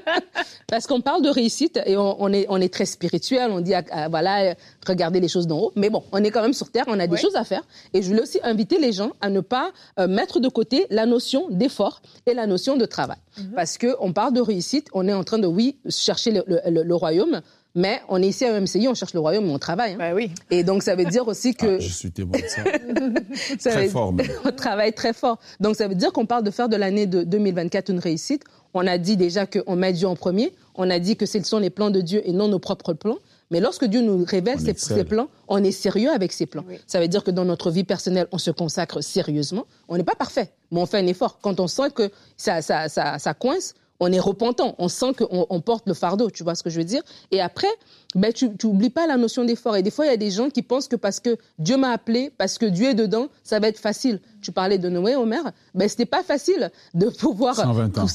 Parce 0.68 0.86
qu'on 0.86 1.00
parle 1.00 1.22
de 1.22 1.28
réussite 1.28 1.80
et 1.86 1.96
on, 1.96 2.32
est, 2.32 2.46
on 2.48 2.60
est 2.60 2.72
très 2.72 2.86
spirituel. 2.86 3.50
On 3.50 3.60
dit, 3.60 3.74
ah, 3.74 4.08
voilà, 4.08 4.54
regardez 4.86 5.20
les 5.20 5.28
choses 5.28 5.46
d'en 5.46 5.58
haut. 5.58 5.72
Mais 5.76 5.90
bon, 5.90 6.02
on 6.12 6.22
est 6.24 6.30
quand 6.30 6.42
même 6.42 6.52
sur 6.52 6.70
Terre, 6.70 6.84
on 6.88 6.98
a 6.98 7.06
des 7.06 7.16
choses 7.16 7.36
à 7.36 7.44
faire. 7.44 7.62
Et 7.94 8.02
je 8.02 8.08
voulais 8.08 8.22
aussi 8.22 8.40
inviter 8.42 8.78
les 8.78 8.92
gens 8.92 9.12
à 9.20 9.30
ne 9.30 9.40
pas 9.40 9.70
euh, 9.98 10.08
mettre 10.08 10.40
de 10.40 10.48
côté 10.48 10.86
la 10.90 11.06
notion 11.06 11.48
d'effort 11.50 12.02
et 12.26 12.34
la 12.34 12.46
notion 12.46 12.76
de 12.76 12.84
travail. 12.84 13.18
Mhm. 13.38 13.52
Parce 13.54 13.78
qu'on 13.78 14.12
parle 14.12 14.32
de 14.32 14.40
réussite, 14.40 14.88
on 14.92 15.06
est 15.06 15.12
en 15.12 15.24
train 15.24 15.38
de, 15.38 15.46
oui, 15.46 15.76
chercher 15.88 16.32
le 16.32 16.94
royaume, 16.94 17.40
mais 17.76 18.00
on 18.08 18.22
est 18.22 18.28
ici 18.28 18.46
à 18.46 18.58
MCI, 18.58 18.88
on 18.88 18.94
cherche 18.94 19.12
le 19.12 19.20
royaume, 19.20 19.44
mais 19.44 19.52
on 19.52 19.58
travaille. 19.58 19.92
Hein. 19.92 19.98
Bah 19.98 20.14
oui. 20.14 20.30
Et 20.50 20.64
donc, 20.64 20.82
ça 20.82 20.96
veut 20.96 21.04
dire 21.04 21.28
aussi 21.28 21.54
que... 21.54 21.76
Ah, 21.76 21.78
je 21.78 21.92
suis 21.92 22.10
témoin 22.10 22.38
de 22.38 22.46
ça. 22.48 22.62
ça 23.58 23.70
très 23.70 23.88
fort, 23.88 24.14
même. 24.14 24.26
On 24.46 24.50
travaille 24.50 24.94
très 24.94 25.12
fort. 25.12 25.38
Donc, 25.60 25.76
ça 25.76 25.86
veut 25.86 25.94
dire 25.94 26.10
qu'on 26.10 26.24
parle 26.24 26.42
de 26.42 26.50
faire 26.50 26.70
de 26.70 26.76
l'année 26.76 27.06
de 27.06 27.22
2024 27.22 27.90
une 27.90 27.98
réussite. 27.98 28.44
On 28.72 28.86
a 28.86 28.96
dit 28.96 29.18
déjà 29.18 29.46
qu'on 29.46 29.76
met 29.76 29.92
Dieu 29.92 30.08
en 30.08 30.16
premier. 30.16 30.54
On 30.74 30.88
a 30.88 30.98
dit 30.98 31.16
que 31.16 31.26
ce 31.26 31.42
sont 31.42 31.58
les 31.58 31.68
plans 31.68 31.90
de 31.90 32.00
Dieu 32.00 32.22
et 32.24 32.32
non 32.32 32.48
nos 32.48 32.58
propres 32.58 32.94
plans. 32.94 33.18
Mais 33.50 33.60
lorsque 33.60 33.84
Dieu 33.84 34.00
nous 34.00 34.24
révèle 34.24 34.58
ses, 34.58 35.04
plans, 35.04 35.28
on 35.46 35.62
est 35.62 35.70
sérieux 35.70 36.10
avec 36.10 36.32
ses 36.32 36.46
plans. 36.46 36.64
Ça 36.86 36.98
veut 36.98 37.08
dire 37.08 37.22
que 37.22 37.30
dans 37.30 37.44
notre 37.44 37.70
vie 37.70 37.84
personnelle, 37.84 38.26
on 38.32 38.38
se 38.38 38.50
consacre 38.50 39.02
sérieusement. 39.02 39.66
On 39.88 39.96
n'est 39.96 40.04
pas 40.04 40.16
parfait, 40.16 40.50
mais 40.72 40.80
on 40.80 40.86
fait 40.86 40.98
un 40.98 41.06
effort. 41.06 41.38
Quand 41.40 41.60
on 41.60 41.68
sent 41.68 41.90
que 41.94 42.10
ça, 42.36 42.60
ça, 42.60 42.88
ça, 42.88 43.18
ça 43.18 43.34
coince, 43.34 43.74
on 44.00 44.12
est 44.12 44.20
repentant, 44.20 44.74
on 44.78 44.88
sent 44.88 45.14
qu'on 45.14 45.60
porte 45.60 45.86
le 45.86 45.94
fardeau, 45.94 46.30
tu 46.30 46.42
vois 46.42 46.54
ce 46.54 46.62
que 46.62 46.70
je 46.70 46.78
veux 46.78 46.84
dire? 46.84 47.02
Et 47.30 47.40
après, 47.40 47.68
ben, 48.14 48.32
tu 48.32 48.50
n'oublies 48.62 48.90
pas 48.90 49.06
la 49.06 49.16
notion 49.16 49.44
d'effort. 49.44 49.76
Et 49.76 49.82
des 49.82 49.90
fois, 49.90 50.06
il 50.06 50.10
y 50.10 50.14
a 50.14 50.16
des 50.16 50.30
gens 50.30 50.50
qui 50.50 50.62
pensent 50.62 50.88
que 50.88 50.96
parce 50.96 51.20
que 51.20 51.36
Dieu 51.58 51.76
m'a 51.76 51.90
appelé, 51.90 52.30
parce 52.36 52.58
que 52.58 52.66
Dieu 52.66 52.90
est 52.90 52.94
dedans, 52.94 53.28
ça 53.42 53.58
va 53.58 53.68
être 53.68 53.78
facile. 53.78 54.20
Tu 54.42 54.52
parlais 54.52 54.78
de 54.78 54.88
Noé, 54.88 55.16
Omer, 55.16 55.42
ben, 55.74 55.88
c'était 55.88 56.06
pas 56.06 56.22
facile 56.22 56.70
de 56.94 57.08
pouvoir... 57.08 57.56
120 57.56 57.98
ans. 57.98 58.06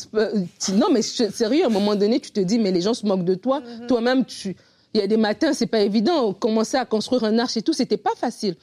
Non, 0.74 0.88
mais 0.92 1.02
sérieux, 1.02 1.64
à 1.64 1.68
un 1.68 1.72
moment 1.72 1.96
donné, 1.96 2.20
tu 2.20 2.32
te 2.32 2.40
dis, 2.40 2.60
mais 2.60 2.72
les 2.72 2.82
gens 2.82 2.94
se 2.94 3.06
moquent 3.06 3.26
de 3.26 3.36
toi. 3.36 3.60
Mm-hmm. 3.60 3.88
Toi-même, 3.88 4.26
tu... 4.26 4.56
Il 4.94 5.00
y 5.00 5.04
a 5.04 5.08
des 5.08 5.18
matins, 5.18 5.54
c'est 5.54 5.68
pas 5.68 5.80
évident. 5.80 6.34
Commencer 6.34 6.76
à 6.76 6.84
construire 6.86 7.24
un 7.24 7.40
arche 7.40 7.56
et 7.56 7.62
tout, 7.62 7.72
c'était 7.72 7.96
pas 7.96 8.14
facile. 8.18 8.58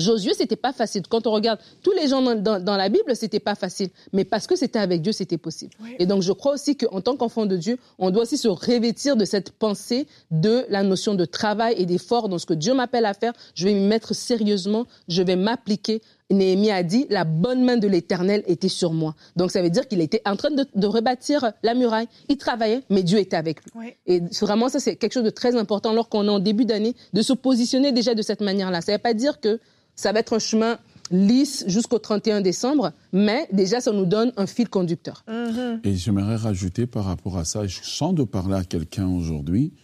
Josué, 0.00 0.34
c'était 0.34 0.56
pas 0.56 0.72
facile. 0.72 1.02
Quand 1.08 1.26
on 1.26 1.32
regarde 1.32 1.60
tous 1.82 1.92
les 1.92 2.08
gens 2.08 2.22
dans, 2.34 2.76
la 2.76 2.88
Bible, 2.88 3.14
c'était 3.14 3.40
pas 3.40 3.54
facile. 3.54 3.90
Mais 4.12 4.24
parce 4.24 4.46
que 4.46 4.56
c'était 4.56 4.78
avec 4.78 5.02
Dieu, 5.02 5.12
c'était 5.12 5.38
possible. 5.38 5.72
Et 5.98 6.06
donc, 6.06 6.22
je 6.22 6.32
crois 6.32 6.54
aussi 6.54 6.76
qu'en 6.76 7.00
tant 7.00 7.16
qu'enfant 7.16 7.46
de 7.46 7.56
Dieu, 7.56 7.78
on 7.98 8.10
doit 8.10 8.22
aussi 8.22 8.38
se 8.38 8.48
revêtir 8.48 9.16
de 9.16 9.24
cette 9.24 9.50
pensée 9.50 10.06
de 10.30 10.64
la 10.68 10.82
notion 10.82 11.14
de 11.14 11.24
travail 11.24 11.74
et 11.76 11.86
d'effort 11.86 12.28
dans 12.28 12.38
ce 12.38 12.46
que 12.46 12.54
Dieu 12.54 12.74
m'appelle 12.74 13.06
à 13.06 13.14
faire. 13.14 13.32
Je 13.54 13.66
vais 13.66 13.74
m'y 13.74 13.86
mettre 13.86 14.14
sérieusement. 14.14 14.86
Je 15.08 15.22
vais 15.22 15.36
m'appliquer 15.36 16.02
Néhémie 16.30 16.70
a 16.70 16.82
dit, 16.82 17.06
la 17.10 17.24
bonne 17.24 17.64
main 17.64 17.76
de 17.76 17.88
l'Éternel 17.88 18.42
était 18.46 18.68
sur 18.68 18.92
moi. 18.92 19.14
Donc 19.36 19.50
ça 19.50 19.62
veut 19.62 19.70
dire 19.70 19.88
qu'il 19.88 20.00
était 20.00 20.22
en 20.24 20.36
train 20.36 20.50
de, 20.50 20.86
rebâtir 20.86 21.52
la 21.62 21.74
muraille. 21.74 22.06
Il 22.28 22.36
travaillait, 22.36 22.82
mais 22.88 23.02
Dieu 23.02 23.18
était 23.18 23.36
avec 23.36 23.60
lui. 23.64 23.94
Et 24.06 24.20
vraiment, 24.40 24.68
ça 24.68 24.78
c'est 24.78 24.96
quelque 24.96 25.12
chose 25.12 25.24
de 25.24 25.30
très 25.30 25.56
important 25.56 25.90
alors 25.90 26.08
qu'on 26.08 26.26
est 26.26 26.30
en 26.30 26.38
début 26.38 26.64
d'année, 26.64 26.94
de 27.12 27.22
se 27.22 27.32
positionner 27.32 27.92
déjà 27.92 28.14
de 28.14 28.22
cette 28.22 28.40
manière-là. 28.40 28.80
Ça 28.80 28.92
ne 28.92 28.96
veut 28.96 29.02
pas 29.02 29.14
dire 29.14 29.40
que 29.40 29.58
ça 30.00 30.12
va 30.12 30.20
être 30.20 30.32
un 30.32 30.38
chemin 30.38 30.78
lisse 31.10 31.64
jusqu'au 31.66 31.98
31 31.98 32.40
décembre, 32.40 32.92
mais 33.12 33.46
déjà, 33.52 33.80
ça 33.80 33.92
nous 33.92 34.06
donne 34.06 34.32
un 34.36 34.46
fil 34.46 34.68
conducteur. 34.68 35.24
Mm-hmm. 35.28 35.80
Et 35.86 35.96
j'aimerais 35.96 36.36
rajouter 36.36 36.86
par 36.86 37.04
rapport 37.04 37.36
à 37.36 37.44
ça, 37.44 37.66
je 37.66 37.80
sens 37.82 38.14
de 38.14 38.24
parler 38.24 38.54
à 38.54 38.64
quelqu'un 38.64 39.08
aujourd'hui, 39.08 39.74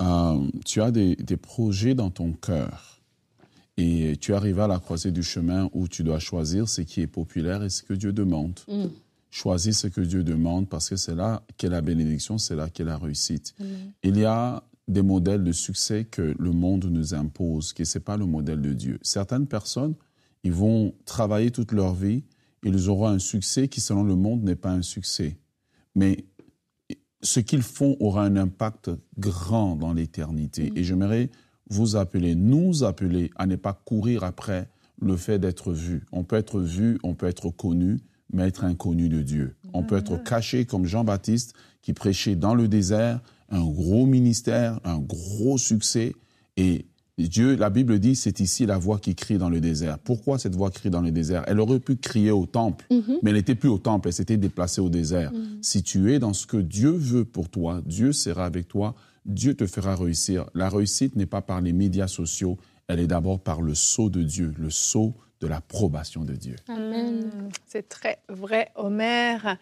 euh, 0.00 0.38
tu 0.64 0.82
as 0.82 0.90
des, 0.90 1.16
projets 1.36 1.94
dans 1.94 2.10
ton 2.10 2.32
cœur 2.32 3.00
et 3.76 4.16
tu 4.20 4.34
arrives 4.34 4.58
à 4.58 4.66
la 4.66 4.78
croisée 4.78 5.12
du 5.12 5.22
chemin 5.22 5.70
où 5.72 5.86
tu 5.86 6.02
dois 6.02 6.18
choisir 6.18 6.68
ce 6.68 6.80
qui 6.80 7.00
est 7.00 7.06
populaire 7.06 7.62
et 7.62 7.70
ce 7.70 7.82
que 7.82 7.94
Dieu 7.94 8.12
demande. 8.12 8.58
Mm. 8.66 8.86
Choisis 9.30 9.78
ce 9.78 9.86
que 9.86 10.00
Dieu 10.00 10.24
demande 10.24 10.68
parce 10.68 10.88
que 10.88 10.96
c'est 10.96 11.14
là 11.14 11.42
qu'est 11.56 11.68
la 11.68 11.82
bénédiction, 11.82 12.36
c'est 12.36 12.56
là 12.56 12.68
qu'est 12.68 12.84
la 12.84 12.98
réussite. 12.98 13.54
Il 14.02 14.18
y 14.18 14.24
a 14.24 14.62
des 14.88 15.02
modèles 15.02 15.44
de 15.44 15.52
succès 15.52 16.04
que 16.04 16.34
le 16.38 16.50
monde 16.50 16.86
nous 16.86 17.14
impose, 17.14 17.72
qui 17.72 17.86
ce 17.86 17.98
n'est 17.98 18.04
pas 18.04 18.16
le 18.16 18.26
modèle 18.26 18.60
de 18.60 18.72
Dieu. 18.72 18.98
Certaines 19.02 19.46
personnes 19.46 19.94
ils 20.44 20.52
vont 20.52 20.94
travailler 21.04 21.50
toute 21.50 21.72
leur 21.72 21.94
vie, 21.94 22.24
ils 22.64 22.88
auront 22.88 23.08
un 23.08 23.18
succès 23.18 23.68
qui, 23.68 23.80
selon 23.80 24.02
le 24.02 24.16
monde, 24.16 24.42
n'est 24.42 24.56
pas 24.56 24.70
un 24.70 24.82
succès. 24.82 25.36
Mais 25.94 26.24
ce 27.22 27.40
qu'ils 27.40 27.62
font 27.62 27.96
aura 28.00 28.24
un 28.24 28.36
impact 28.36 28.90
grand 29.18 29.76
dans 29.76 29.92
l'éternité. 29.92 30.70
Mm. 30.70 30.78
Et 30.78 30.84
j'aimerais 30.84 31.30
vous 31.70 31.96
appeler, 31.96 32.34
nous 32.34 32.84
appeler 32.84 33.30
à 33.36 33.46
ne 33.46 33.56
pas 33.56 33.72
courir 33.72 34.24
après 34.24 34.68
le 35.00 35.16
fait 35.16 35.38
d'être 35.38 35.72
vu. 35.72 36.04
On 36.12 36.24
peut 36.24 36.36
être 36.36 36.60
vu, 36.60 36.98
on 37.02 37.14
peut 37.14 37.26
être 37.26 37.50
connu, 37.50 38.00
mais 38.32 38.48
être 38.48 38.64
inconnu 38.64 39.08
de 39.08 39.22
Dieu. 39.22 39.56
On 39.72 39.82
peut 39.82 39.96
être 39.96 40.22
caché 40.22 40.64
comme 40.64 40.86
Jean-Baptiste 40.86 41.54
qui 41.82 41.92
prêchait 41.92 42.36
dans 42.36 42.54
le 42.54 42.68
désert, 42.68 43.20
un 43.52 43.64
gros 43.64 44.06
ministère, 44.06 44.80
un 44.84 44.98
gros 44.98 45.58
succès, 45.58 46.14
et 46.56 46.86
Dieu, 47.18 47.56
la 47.56 47.70
Bible 47.70 47.98
dit, 47.98 48.16
c'est 48.16 48.40
ici 48.40 48.66
la 48.66 48.78
voix 48.78 48.98
qui 48.98 49.14
crie 49.14 49.38
dans 49.38 49.50
le 49.50 49.60
désert. 49.60 49.98
Pourquoi 49.98 50.38
cette 50.38 50.56
voix 50.56 50.70
crie 50.70 50.90
dans 50.90 51.02
le 51.02 51.10
désert? 51.10 51.44
Elle 51.46 51.60
aurait 51.60 51.78
pu 51.78 51.96
crier 51.96 52.30
au 52.30 52.46
temple, 52.46 52.86
mhm. 52.90 53.18
mais 53.22 53.30
elle 53.30 53.36
n'était 53.36 53.54
plus 53.54 53.68
au 53.68 53.78
temple, 53.78 54.08
elle 54.08 54.14
s'était 54.14 54.38
déplacée 54.38 54.80
au 54.80 54.88
désert. 54.88 55.32
Mhm. 55.32 55.58
Si 55.62 55.82
tu 55.82 56.12
es 56.12 56.18
dans 56.18 56.32
ce 56.32 56.46
que 56.46 56.56
Dieu 56.56 56.90
veut 56.90 57.24
pour 57.24 57.48
toi, 57.48 57.82
Dieu 57.84 58.12
sera 58.12 58.46
avec 58.46 58.66
toi, 58.66 58.94
Dieu 59.26 59.54
te 59.54 59.66
fera 59.66 59.94
réussir. 59.94 60.46
La 60.54 60.68
réussite 60.68 61.14
n'est 61.14 61.26
pas 61.26 61.42
par 61.42 61.60
les 61.60 61.72
médias 61.72 62.08
sociaux, 62.08 62.56
elle 62.88 62.98
est 62.98 63.06
d'abord 63.06 63.40
par 63.40 63.60
le 63.60 63.74
sceau 63.74 64.08
de 64.08 64.22
Dieu, 64.22 64.52
le 64.58 64.70
sceau 64.70 65.14
de 65.40 65.46
l'approbation 65.46 66.24
de 66.24 66.34
Dieu. 66.34 66.56
Amen. 66.68 67.50
C'est 67.66 67.88
très 67.88 68.18
vrai, 68.28 68.70
Omer. 68.76 69.58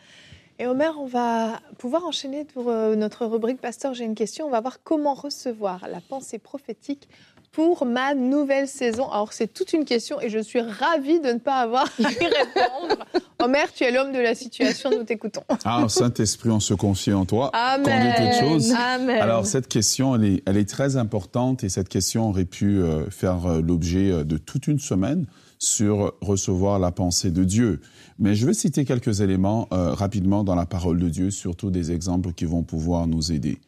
Et 0.61 0.67
Omer, 0.67 0.95
on 0.99 1.07
va 1.07 1.59
pouvoir 1.79 2.05
enchaîner 2.05 2.45
pour 2.45 2.69
euh, 2.69 2.95
notre 2.95 3.25
rubrique 3.25 3.63
Pasteur, 3.63 3.95
j'ai 3.95 4.05
une 4.05 4.15
question. 4.15 4.47
On 4.47 4.51
va 4.51 4.61
voir 4.61 4.81
comment 4.85 5.15
recevoir 5.15 5.89
la 5.91 6.03
pensée 6.03 6.39
prophétique 6.39 7.09
pour 7.51 7.87
ma 7.87 8.15
nouvelle 8.15 8.69
saison 8.69 9.11
Alors, 9.11 9.33
c'est 9.33 9.47
toute 9.47 9.73
une 9.73 9.87
question 9.87 10.21
et 10.21 10.29
je 10.29 10.39
suis 10.39 10.61
ravie 10.61 11.19
de 11.19 11.29
ne 11.29 11.39
pas 11.39 11.61
avoir 11.61 11.87
à 11.87 12.03
y 12.11 12.27
répondre. 12.27 13.07
Omer, 13.39 13.73
tu 13.73 13.85
es 13.85 13.91
l'homme 13.91 14.13
de 14.13 14.19
la 14.19 14.35
situation, 14.35 14.91
nous 14.91 15.05
t'écoutons. 15.05 15.45
Ah, 15.65 15.87
Saint-Esprit, 15.89 16.51
on 16.51 16.61
se 16.61 16.75
confie 16.75 17.15
en 17.15 17.25
toi. 17.25 17.51
Amen. 17.55 18.15
toutes 18.19 18.47
choses. 18.47 18.75
Alors, 19.09 19.47
cette 19.47 19.67
question, 19.67 20.15
elle 20.15 20.25
est, 20.25 20.43
elle 20.45 20.59
est, 20.59 20.69
très 20.69 20.99
importante 20.99 21.65
et 21.65 21.71
cette 21.71 21.89
question 21.89 22.29
aurait 22.29 22.45
pu 22.45 22.83
euh, 22.83 23.09
faire 23.09 23.47
euh, 23.47 23.63
l'objet 23.63 24.25
de 24.25 24.37
toute 24.37 24.67
une 24.67 24.79
semaine 24.79 25.25
sur 25.61 26.15
recevoir 26.21 26.79
la 26.79 26.91
pensée 26.91 27.31
de 27.31 27.45
Dieu. 27.45 27.81
Mais 28.19 28.35
je 28.35 28.47
vais 28.47 28.55
citer 28.55 28.85
quelques 28.85 29.21
éléments 29.21 29.69
rapidement 29.71 30.43
dans 30.43 30.55
la 30.55 30.67
parole 30.67 30.99
de 30.99 31.09
Dieu, 31.09 31.31
surtout 31.31 31.71
des 31.71 31.93
exemples 31.93 32.33
qui 32.33 32.47
vont 32.47 32.65
pouvoir 32.65 33.07
nous 33.07 33.31
aider. 33.31 33.61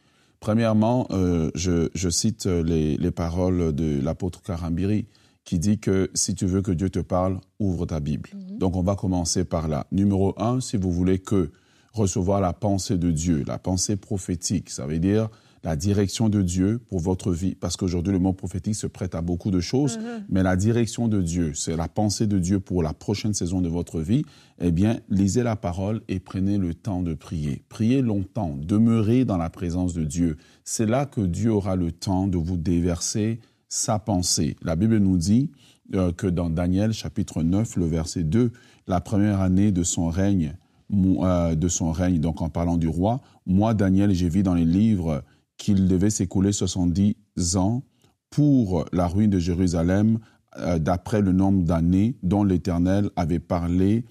Premièrement, 0.42 1.06
euh, 1.12 1.52
je, 1.54 2.10
cite 2.10 2.46
euh, 2.46 2.64
les, 2.64 3.10
paroles 3.12 3.72
de 3.72 4.00
l'apôtre 4.02 4.42
Karambiri 4.42 5.06
qui 5.44 5.60
dit 5.60 5.78
que 5.78 6.10
si 6.14 6.34
tu 6.34 6.46
veux 6.46 6.62
que 6.62 6.72
Dieu 6.72 6.90
te 6.90 6.98
parle, 6.98 7.38
ouvre 7.60 7.86
ta 7.86 8.00
Bible. 8.00 8.30
Mhm. 8.34 8.58
Donc 8.58 8.74
on 8.74 8.82
va 8.82 8.96
commencer 8.96 9.44
par 9.44 9.68
là. 9.68 9.86
Numéro 9.92 10.34
un, 10.42 10.60
si 10.60 10.76
vous 10.76 10.90
voulez 10.90 11.20
que 11.20 11.52
recevoir 11.92 12.40
la 12.40 12.52
pensée 12.52 12.98
de 12.98 13.12
Dieu, 13.12 13.44
la 13.46 13.58
pensée 13.58 13.94
prophétique, 13.94 14.68
ça 14.70 14.84
veut 14.84 14.98
dire 14.98 15.28
la 15.64 15.76
direction 15.76 16.28
de 16.28 16.42
Dieu 16.42 16.80
pour 16.88 16.98
votre 16.98 17.32
vie, 17.32 17.54
parce 17.54 17.76
qu'aujourd'hui 17.76 18.12
le 18.12 18.18
mot 18.18 18.32
prophétique 18.32 18.74
se 18.74 18.86
prête 18.86 19.14
à 19.14 19.20
beaucoup 19.20 19.50
de 19.50 19.60
choses, 19.60 19.98
mhm. 19.98 20.24
mais 20.28 20.42
la 20.42 20.56
direction 20.56 21.08
de 21.08 21.22
Dieu, 21.22 21.52
c'est 21.54 21.76
la 21.76 21.88
pensée 21.88 22.26
de 22.26 22.38
Dieu 22.38 22.58
pour 22.58 22.82
la 22.82 22.92
prochaine 22.92 23.34
saison 23.34 23.60
de 23.60 23.68
votre 23.68 24.00
vie, 24.00 24.24
eh 24.60 24.72
bien, 24.72 24.98
lisez 25.08 25.42
la 25.42 25.56
parole 25.56 26.02
et 26.08 26.20
prenez 26.20 26.58
le 26.58 26.74
temps 26.74 27.02
de 27.02 27.14
prier. 27.14 27.62
Priez 27.68 28.02
longtemps, 28.02 28.56
demeurez 28.56 29.24
dans 29.24 29.36
la 29.36 29.50
présence 29.50 29.94
de 29.94 30.04
Dieu. 30.04 30.36
C'est 30.64 30.86
là 30.86 31.06
que 31.06 31.20
Dieu 31.20 31.52
aura 31.52 31.76
le 31.76 31.92
temps 31.92 32.26
de 32.26 32.38
vous 32.38 32.56
déverser 32.56 33.40
sa 33.68 33.98
pensée. 33.98 34.56
La 34.62 34.76
Bible 34.76 34.98
nous 34.98 35.16
dit 35.16 35.50
euh, 35.94 36.12
que 36.12 36.26
dans 36.26 36.50
Daniel 36.50 36.92
chapitre 36.92 37.42
9, 37.42 37.76
le 37.76 37.86
verset 37.86 38.24
2, 38.24 38.52
la 38.86 39.00
première 39.00 39.40
année 39.40 39.72
de 39.72 39.82
son 39.82 40.08
règne, 40.08 40.54
euh, 40.92 41.54
de 41.54 41.68
son 41.68 41.92
règne, 41.92 42.18
donc 42.18 42.42
en 42.42 42.48
parlant 42.48 42.76
du 42.76 42.88
roi, 42.88 43.20
moi, 43.46 43.74
Daniel, 43.74 44.12
j'ai 44.12 44.28
vu 44.28 44.42
dans 44.42 44.54
les 44.54 44.64
livres 44.64 45.22
qu'il 45.62 45.86
devait 45.86 46.10
s'écouler 46.10 46.50
70 46.50 47.14
ans 47.54 47.84
pour 48.30 48.84
la 48.92 49.06
ruine 49.06 49.30
de 49.30 49.38
Jérusalem, 49.38 50.18
euh, 50.58 50.80
d'après 50.80 51.20
le 51.20 51.30
nombre 51.30 51.62
d'années 51.62 52.16
dont 52.24 52.42
l'Éternel 52.42 53.10
avait 53.14 53.38
parlé 53.38 54.04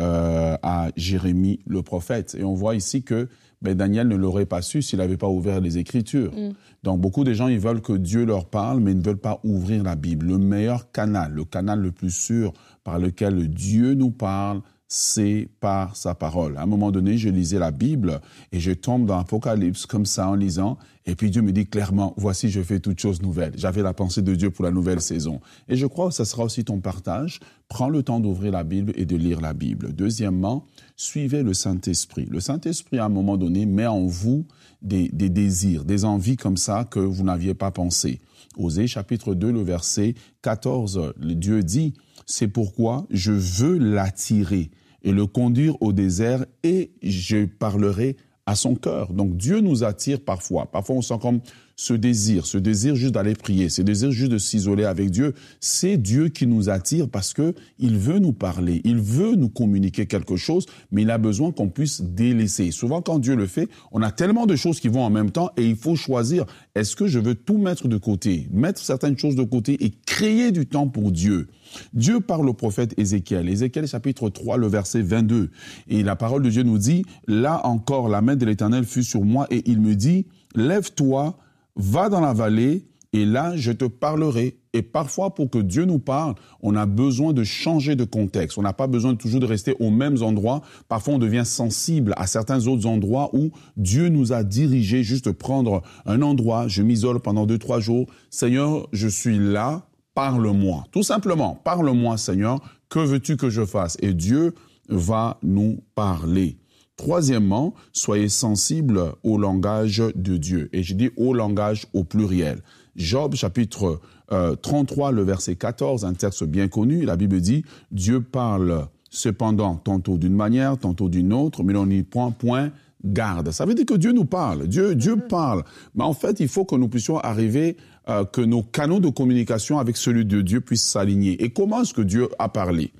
euh, 0.00 0.56
à 0.62 0.88
Jérémie 0.96 1.60
le 1.66 1.82
prophète. 1.82 2.34
Et 2.38 2.42
on 2.42 2.54
voit 2.54 2.74
ici 2.74 3.02
que 3.02 3.28
ben, 3.60 3.74
Daniel 3.74 4.08
ne 4.08 4.16
l'aurait 4.16 4.46
pas 4.46 4.62
su 4.62 4.80
s'il 4.80 4.98
n'avait 4.98 5.18
pas 5.18 5.28
ouvert 5.28 5.60
les 5.60 5.76
Écritures. 5.76 6.32
Mm. 6.32 6.54
Donc 6.84 7.02
beaucoup 7.02 7.22
de 7.22 7.34
gens, 7.34 7.48
ils 7.48 7.60
veulent 7.60 7.82
que 7.82 7.92
Dieu 7.92 8.24
leur 8.24 8.46
parle, 8.46 8.80
mais 8.80 8.92
ils 8.92 8.98
ne 8.98 9.04
veulent 9.04 9.18
pas 9.18 9.40
ouvrir 9.44 9.82
la 9.82 9.96
Bible. 9.96 10.24
Le 10.24 10.38
meilleur 10.38 10.90
canal, 10.90 11.32
le 11.32 11.44
canal 11.44 11.80
le 11.80 11.92
plus 11.92 12.12
sûr 12.12 12.54
par 12.82 12.98
lequel 12.98 13.48
Dieu 13.48 13.92
nous 13.92 14.10
parle, 14.10 14.62
c'est 14.88 15.48
par 15.60 15.96
sa 15.96 16.14
parole. 16.14 16.56
À 16.56 16.62
un 16.62 16.66
moment 16.66 16.90
donné, 16.90 17.16
je 17.16 17.28
lisais 17.28 17.58
la 17.58 17.70
Bible 17.70 18.20
et 18.52 18.60
je 18.60 18.72
tombe 18.72 19.06
dans 19.06 19.16
l'Apocalypse 19.16 19.86
comme 19.86 20.06
ça 20.06 20.28
en 20.28 20.34
lisant. 20.34 20.78
Et 21.06 21.14
puis 21.14 21.30
Dieu 21.30 21.42
me 21.42 21.52
dit 21.52 21.66
clairement, 21.66 22.14
voici, 22.16 22.48
je 22.48 22.62
fais 22.62 22.80
toutes 22.80 23.00
choses 23.00 23.22
nouvelles. 23.22 23.52
J'avais 23.56 23.82
la 23.82 23.92
pensée 23.92 24.22
de 24.22 24.34
Dieu 24.34 24.50
pour 24.50 24.64
la 24.64 24.70
nouvelle 24.70 25.00
saison. 25.00 25.40
Et 25.68 25.76
je 25.76 25.86
crois 25.86 26.08
que 26.08 26.14
ce 26.14 26.24
sera 26.24 26.44
aussi 26.44 26.64
ton 26.64 26.80
partage. 26.80 27.40
Prends 27.68 27.88
le 27.88 28.02
temps 28.02 28.20
d'ouvrir 28.20 28.52
la 28.52 28.64
Bible 28.64 28.92
et 28.96 29.04
de 29.04 29.16
lire 29.16 29.40
la 29.40 29.52
Bible. 29.52 29.92
Deuxièmement, 29.92 30.66
suivez 30.96 31.42
le 31.42 31.54
Saint-Esprit. 31.54 32.26
Le 32.26 32.40
Saint-Esprit, 32.40 32.98
à 32.98 33.06
un 33.06 33.10
moment 33.10 33.36
donné, 33.36 33.66
met 33.66 33.86
en 33.86 34.06
vous 34.06 34.46
des, 34.82 35.08
des 35.08 35.30
désirs, 35.30 35.84
des 35.84 36.04
envies 36.04 36.36
comme 36.36 36.56
ça 36.56 36.84
que 36.84 37.00
vous 37.00 37.24
n'aviez 37.24 37.54
pas 37.54 37.70
pensé. 37.70 38.20
Osée 38.56 38.86
chapitre 38.86 39.34
2, 39.34 39.50
le 39.50 39.62
verset 39.62 40.14
14, 40.42 41.14
Dieu 41.18 41.62
dit, 41.62 41.94
c'est 42.26 42.48
pourquoi 42.48 43.06
je 43.10 43.32
veux 43.32 43.78
l'attirer 43.78 44.70
et 45.02 45.12
le 45.12 45.26
conduire 45.26 45.80
au 45.80 45.92
désert 45.92 46.44
et 46.62 46.92
je 47.02 47.44
parlerai 47.44 48.16
à 48.46 48.54
son 48.54 48.74
cœur. 48.74 49.12
Donc 49.12 49.36
Dieu 49.36 49.60
nous 49.60 49.84
attire 49.84 50.20
parfois. 50.20 50.66
Parfois 50.70 50.96
on 50.96 51.02
sent 51.02 51.18
comme 51.20 51.40
ce 51.76 51.94
désir, 51.94 52.46
ce 52.46 52.58
désir 52.58 52.94
juste 52.94 53.14
d'aller 53.14 53.34
prier, 53.34 53.68
ce 53.68 53.82
désir 53.82 54.10
juste 54.10 54.30
de 54.30 54.38
s'isoler 54.38 54.84
avec 54.84 55.10
Dieu. 55.10 55.34
C'est 55.60 55.96
Dieu 55.96 56.28
qui 56.28 56.46
nous 56.46 56.70
attire 56.70 57.08
parce 57.08 57.32
que 57.32 57.54
il 57.78 57.98
veut 57.98 58.18
nous 58.18 58.32
parler, 58.32 58.80
il 58.84 58.98
veut 58.98 59.34
nous 59.34 59.48
communiquer 59.48 60.06
quelque 60.06 60.36
chose, 60.36 60.66
mais 60.92 61.02
il 61.02 61.10
a 61.10 61.18
besoin 61.18 61.52
qu'on 61.52 61.68
puisse 61.68 62.02
délaisser. 62.02 62.70
Souvent 62.70 63.02
quand 63.02 63.18
Dieu 63.18 63.34
le 63.34 63.46
fait, 63.46 63.68
on 63.92 64.02
a 64.02 64.10
tellement 64.10 64.46
de 64.46 64.56
choses 64.56 64.80
qui 64.80 64.88
vont 64.88 65.02
en 65.02 65.10
même 65.10 65.30
temps 65.30 65.50
et 65.56 65.66
il 65.66 65.76
faut 65.76 65.96
choisir. 65.96 66.44
Est-ce 66.74 66.96
que 66.96 67.06
je 67.06 67.18
veux 67.18 67.34
tout 67.34 67.58
mettre 67.58 67.88
de 67.88 67.96
côté, 67.96 68.48
mettre 68.52 68.80
certaines 68.80 69.18
choses 69.18 69.36
de 69.36 69.44
côté 69.44 69.84
et 69.84 69.92
créer 70.06 70.52
du 70.52 70.66
temps 70.66 70.88
pour 70.88 71.12
Dieu? 71.12 71.48
Dieu 71.92 72.20
parle 72.20 72.48
au 72.48 72.54
prophète 72.54 72.94
Ézéchiel. 72.98 73.48
Ézéchiel 73.48 73.86
chapitre 73.86 74.28
3, 74.28 74.58
le 74.58 74.66
verset 74.66 75.02
22. 75.02 75.50
Et 75.88 76.02
la 76.02 76.16
parole 76.16 76.42
de 76.42 76.50
Dieu 76.50 76.62
nous 76.62 76.78
dit, 76.78 77.04
là 77.26 77.66
encore, 77.66 78.08
la 78.08 78.22
main 78.22 78.36
de 78.36 78.46
l'Éternel 78.46 78.84
fut 78.84 79.02
sur 79.02 79.24
moi 79.24 79.46
et 79.50 79.62
il 79.66 79.80
me 79.80 79.94
dit, 79.94 80.26
lève-toi, 80.54 81.36
va 81.76 82.08
dans 82.08 82.20
la 82.20 82.32
vallée 82.32 82.86
et 83.12 83.24
là, 83.24 83.56
je 83.56 83.70
te 83.70 83.84
parlerai. 83.84 84.58
Et 84.72 84.82
parfois, 84.82 85.36
pour 85.36 85.48
que 85.48 85.58
Dieu 85.58 85.84
nous 85.84 86.00
parle, 86.00 86.34
on 86.62 86.74
a 86.74 86.84
besoin 86.84 87.32
de 87.32 87.44
changer 87.44 87.94
de 87.94 88.02
contexte. 88.02 88.58
On 88.58 88.62
n'a 88.62 88.72
pas 88.72 88.88
besoin 88.88 89.14
toujours 89.14 89.38
de 89.38 89.46
rester 89.46 89.76
aux 89.78 89.90
mêmes 89.90 90.20
endroits. 90.20 90.62
Parfois, 90.88 91.14
on 91.14 91.18
devient 91.18 91.44
sensible 91.44 92.12
à 92.16 92.26
certains 92.26 92.66
autres 92.66 92.86
endroits 92.86 93.30
où 93.32 93.52
Dieu 93.76 94.08
nous 94.08 94.32
a 94.32 94.42
dirigés. 94.42 95.04
Juste 95.04 95.30
prendre 95.30 95.82
un 96.06 96.22
endroit, 96.22 96.66
je 96.66 96.82
m'isole 96.82 97.20
pendant 97.20 97.46
deux, 97.46 97.58
trois 97.58 97.78
jours. 97.78 98.08
Seigneur, 98.30 98.88
je 98.92 99.06
suis 99.06 99.38
là 99.38 99.86
parle-moi. 100.14 100.84
Tout 100.90 101.02
simplement, 101.02 101.60
parle-moi 101.64 102.16
Seigneur, 102.16 102.60
que 102.88 103.00
veux-tu 103.00 103.36
que 103.36 103.50
je 103.50 103.64
fasse? 103.64 103.96
Et 104.00 104.14
Dieu 104.14 104.54
va 104.88 105.38
nous 105.42 105.82
parler. 105.94 106.58
Troisièmement, 106.96 107.74
soyez 107.92 108.28
sensibles 108.28 109.14
au 109.22 109.36
langage 109.36 110.02
de 110.14 110.36
Dieu. 110.36 110.68
Et 110.72 110.82
je 110.82 110.94
dis 110.94 111.10
au 111.16 111.34
langage 111.34 111.86
au 111.92 112.04
pluriel. 112.04 112.60
Job 112.96 113.34
chapitre 113.34 114.00
33, 114.28 115.08
euh, 115.08 115.12
le 115.12 115.22
verset 115.22 115.56
14, 115.56 116.04
un 116.04 116.14
texte 116.14 116.44
bien 116.44 116.68
connu, 116.68 117.04
la 117.04 117.16
Bible 117.16 117.40
dit, 117.40 117.64
Dieu 117.90 118.20
parle 118.20 118.86
cependant 119.10 119.76
tantôt 119.76 120.18
d'une 120.18 120.34
manière, 120.34 120.78
tantôt 120.78 121.08
d'une 121.08 121.32
autre, 121.32 121.62
mais 121.62 121.74
on 121.76 121.86
n'y 121.86 122.02
prend 122.02 122.30
point 122.30 122.70
garde. 123.04 123.50
Ça 123.50 123.66
veut 123.66 123.74
dire 123.74 123.86
que 123.86 123.94
Dieu 123.94 124.12
nous 124.12 124.24
parle, 124.24 124.66
Dieu, 124.66 124.94
Dieu 124.94 125.16
mm-hmm. 125.16 125.28
parle. 125.28 125.64
Mais 125.94 126.04
en 126.04 126.14
fait, 126.14 126.40
il 126.40 126.48
faut 126.48 126.64
que 126.64 126.74
nous 126.76 126.88
puissions 126.88 127.18
arriver, 127.18 127.76
euh, 128.08 128.24
que 128.24 128.40
nos 128.40 128.62
canaux 128.62 129.00
de 129.00 129.08
communication 129.08 129.78
avec 129.78 129.96
celui 129.96 130.24
de 130.24 130.40
Dieu 130.40 130.60
puissent 130.60 130.88
s'aligner. 130.88 131.42
Et 131.42 131.50
comment 131.50 131.82
est-ce 131.82 131.94
que 131.94 132.02
Dieu 132.02 132.28
a 132.38 132.48
parlé? 132.48 132.92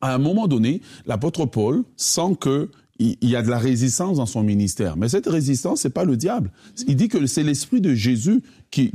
À 0.00 0.14
un 0.14 0.18
moment 0.18 0.46
donné, 0.46 0.80
l'apôtre 1.06 1.46
Paul 1.46 1.82
sent 1.96 2.36
que 2.40 2.70
il 2.98 3.16
y 3.22 3.36
a 3.36 3.42
de 3.42 3.48
la 3.48 3.58
résistance 3.58 4.16
dans 4.16 4.26
son 4.26 4.42
ministère. 4.42 4.96
Mais 4.96 5.08
cette 5.08 5.26
résistance, 5.26 5.82
c'est 5.82 5.90
pas 5.90 6.04
le 6.04 6.16
diable. 6.16 6.50
Il 6.86 6.96
dit 6.96 7.08
que 7.08 7.24
c'est 7.26 7.44
l'esprit 7.44 7.80
de 7.80 7.94
Jésus 7.94 8.42
qui, 8.70 8.92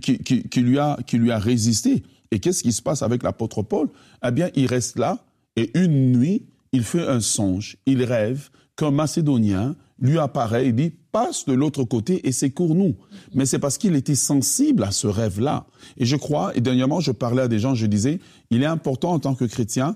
lui 0.57 0.77
a, 0.77 0.97
qui 1.07 1.17
lui 1.17 1.31
a 1.31 1.39
résisté. 1.39 2.03
Et 2.31 2.39
qu'est-ce 2.39 2.63
qui 2.63 2.73
se 2.73 2.81
passe 2.81 3.01
avec 3.01 3.23
l'apôtre 3.23 3.61
Paul? 3.61 3.89
Eh 4.25 4.31
bien, 4.31 4.49
il 4.55 4.65
reste 4.67 4.97
là 4.97 5.23
et 5.55 5.71
une 5.75 6.11
nuit, 6.11 6.45
il 6.71 6.83
fait 6.83 7.07
un 7.07 7.21
songe. 7.21 7.77
Il 7.85 8.03
rêve 8.03 8.49
qu'un 8.75 8.91
Macédonien 8.91 9.75
lui 9.99 10.17
apparaît 10.17 10.67
et 10.67 10.73
dit 10.73 10.91
passe 11.11 11.45
de 11.45 11.53
l'autre 11.53 11.83
côté 11.83 12.27
et 12.27 12.31
secours-nous. 12.31 12.95
Mais 13.35 13.45
c'est 13.45 13.59
parce 13.59 13.77
qu'il 13.77 13.95
était 13.95 14.15
sensible 14.15 14.83
à 14.83 14.91
ce 14.91 15.07
rêve-là. 15.07 15.67
Et 15.97 16.05
je 16.05 16.15
crois, 16.15 16.55
et 16.57 16.61
dernièrement, 16.61 16.99
je 16.99 17.11
parlais 17.11 17.43
à 17.43 17.47
des 17.47 17.59
gens, 17.59 17.75
je 17.75 17.85
disais, 17.85 18.19
il 18.49 18.63
est 18.63 18.67
important 18.67 19.11
en 19.11 19.19
tant 19.19 19.35
que 19.35 19.45
chrétien 19.45 19.95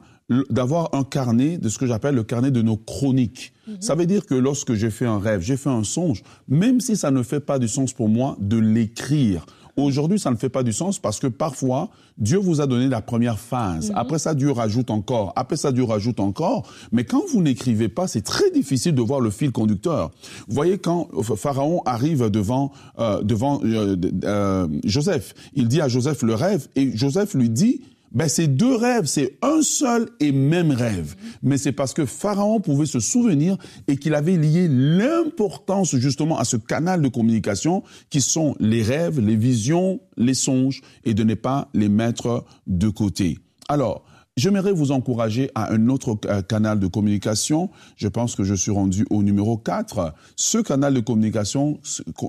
d'avoir 0.49 0.93
un 0.93 1.03
carnet 1.03 1.57
de 1.57 1.69
ce 1.69 1.77
que 1.77 1.85
j'appelle 1.85 2.15
le 2.15 2.23
carnet 2.23 2.51
de 2.51 2.61
nos 2.61 2.77
chroniques. 2.77 3.53
Mhm. 3.67 3.77
Ça 3.79 3.95
veut 3.95 4.05
dire 4.05 4.25
que 4.25 4.35
lorsque 4.35 4.73
j'ai 4.73 4.89
fait 4.89 5.05
un 5.05 5.19
rêve, 5.19 5.41
j'ai 5.41 5.57
fait 5.57 5.69
un 5.69 5.83
songe, 5.83 6.23
même 6.47 6.81
si 6.81 6.97
ça 6.97 7.11
ne 7.11 7.23
fait 7.23 7.39
pas 7.39 7.59
du 7.59 7.67
sens 7.67 7.93
pour 7.93 8.09
moi, 8.09 8.35
de 8.39 8.57
l'écrire. 8.57 9.45
Aujourd'hui, 9.77 10.17
ça 10.17 10.31
ne 10.31 10.35
fait 10.35 10.49
pas 10.49 10.63
du 10.63 10.73
sens 10.73 10.97
parce 10.97 11.19
que 11.19 11.27
parfois, 11.27 11.89
Dieu 12.17 12.39
vous 12.39 12.61
a 12.61 12.67
donné 12.67 12.87
la 12.87 12.99
première 12.99 13.37
phase. 13.37 13.91
Mhm. 13.91 13.97
Après 13.97 14.19
ça, 14.19 14.33
Dieu 14.33 14.51
rajoute 14.51 14.89
encore. 14.89 15.33
Après 15.35 15.55
ça, 15.55 15.71
Dieu 15.71 15.83
rajoute 15.83 16.19
encore. 16.19 16.67
Mais 16.91 17.05
quand 17.05 17.21
vous 17.31 17.41
n'écrivez 17.41 17.87
pas, 17.87 18.07
c'est 18.07 18.23
très 18.23 18.49
difficile 18.51 18.95
de 18.95 19.01
voir 19.01 19.21
le 19.21 19.29
fil 19.29 19.51
conducteur. 19.51 20.11
Vous 20.47 20.55
voyez, 20.55 20.79
quand 20.79 21.07
Pharaon 21.35 21.83
arrive 21.85 22.29
devant, 22.31 22.71
euh, 22.99 23.21
devant 23.21 23.61
euh, 23.63 23.95
euh, 24.23 24.67
Joseph, 24.83 25.35
il 25.53 25.67
dit 25.67 25.79
à 25.79 25.87
Joseph 25.87 26.23
le 26.23 26.33
rêve 26.33 26.67
et 26.75 26.97
Joseph 26.97 27.35
lui 27.35 27.51
dit, 27.51 27.81
ben, 28.11 28.27
c'est 28.27 28.47
deux 28.47 28.75
rêves, 28.75 29.05
c'est 29.05 29.37
un 29.41 29.61
seul 29.61 30.09
et 30.19 30.31
même 30.31 30.71
rêve. 30.71 31.15
Mais 31.43 31.57
c'est 31.57 31.71
parce 31.71 31.93
que 31.93 32.05
Pharaon 32.05 32.59
pouvait 32.59 32.85
se 32.85 32.99
souvenir 32.99 33.57
et 33.87 33.97
qu'il 33.97 34.15
avait 34.15 34.37
lié 34.37 34.67
l'importance 34.69 35.95
justement 35.95 36.37
à 36.39 36.45
ce 36.45 36.57
canal 36.57 37.01
de 37.01 37.07
communication 37.07 37.83
qui 38.09 38.21
sont 38.21 38.55
les 38.59 38.83
rêves, 38.83 39.19
les 39.19 39.35
visions, 39.35 39.99
les 40.15 40.33
songes 40.33 40.81
et 41.03 41.13
de 41.13 41.23
ne 41.23 41.35
pas 41.35 41.69
les 41.73 41.89
mettre 41.89 42.45
de 42.67 42.89
côté. 42.89 43.37
Alors, 43.67 44.05
J'aimerais 44.37 44.71
vous 44.71 44.91
encourager 44.91 45.49
à 45.55 45.73
un 45.73 45.89
autre 45.89 46.15
euh, 46.27 46.43
canal 46.43 46.79
de 46.79 46.85
communication. 46.85 47.71
Je 47.95 48.07
pense 48.07 48.35
que 48.35 48.43
je 48.43 48.53
suis 48.53 48.69
rendu 48.69 49.03
au 49.09 49.23
numéro 49.23 49.57
4. 49.57 50.13
Ce 50.35 50.59
canal 50.59 50.93
de 50.93 50.99
communication 50.99 51.79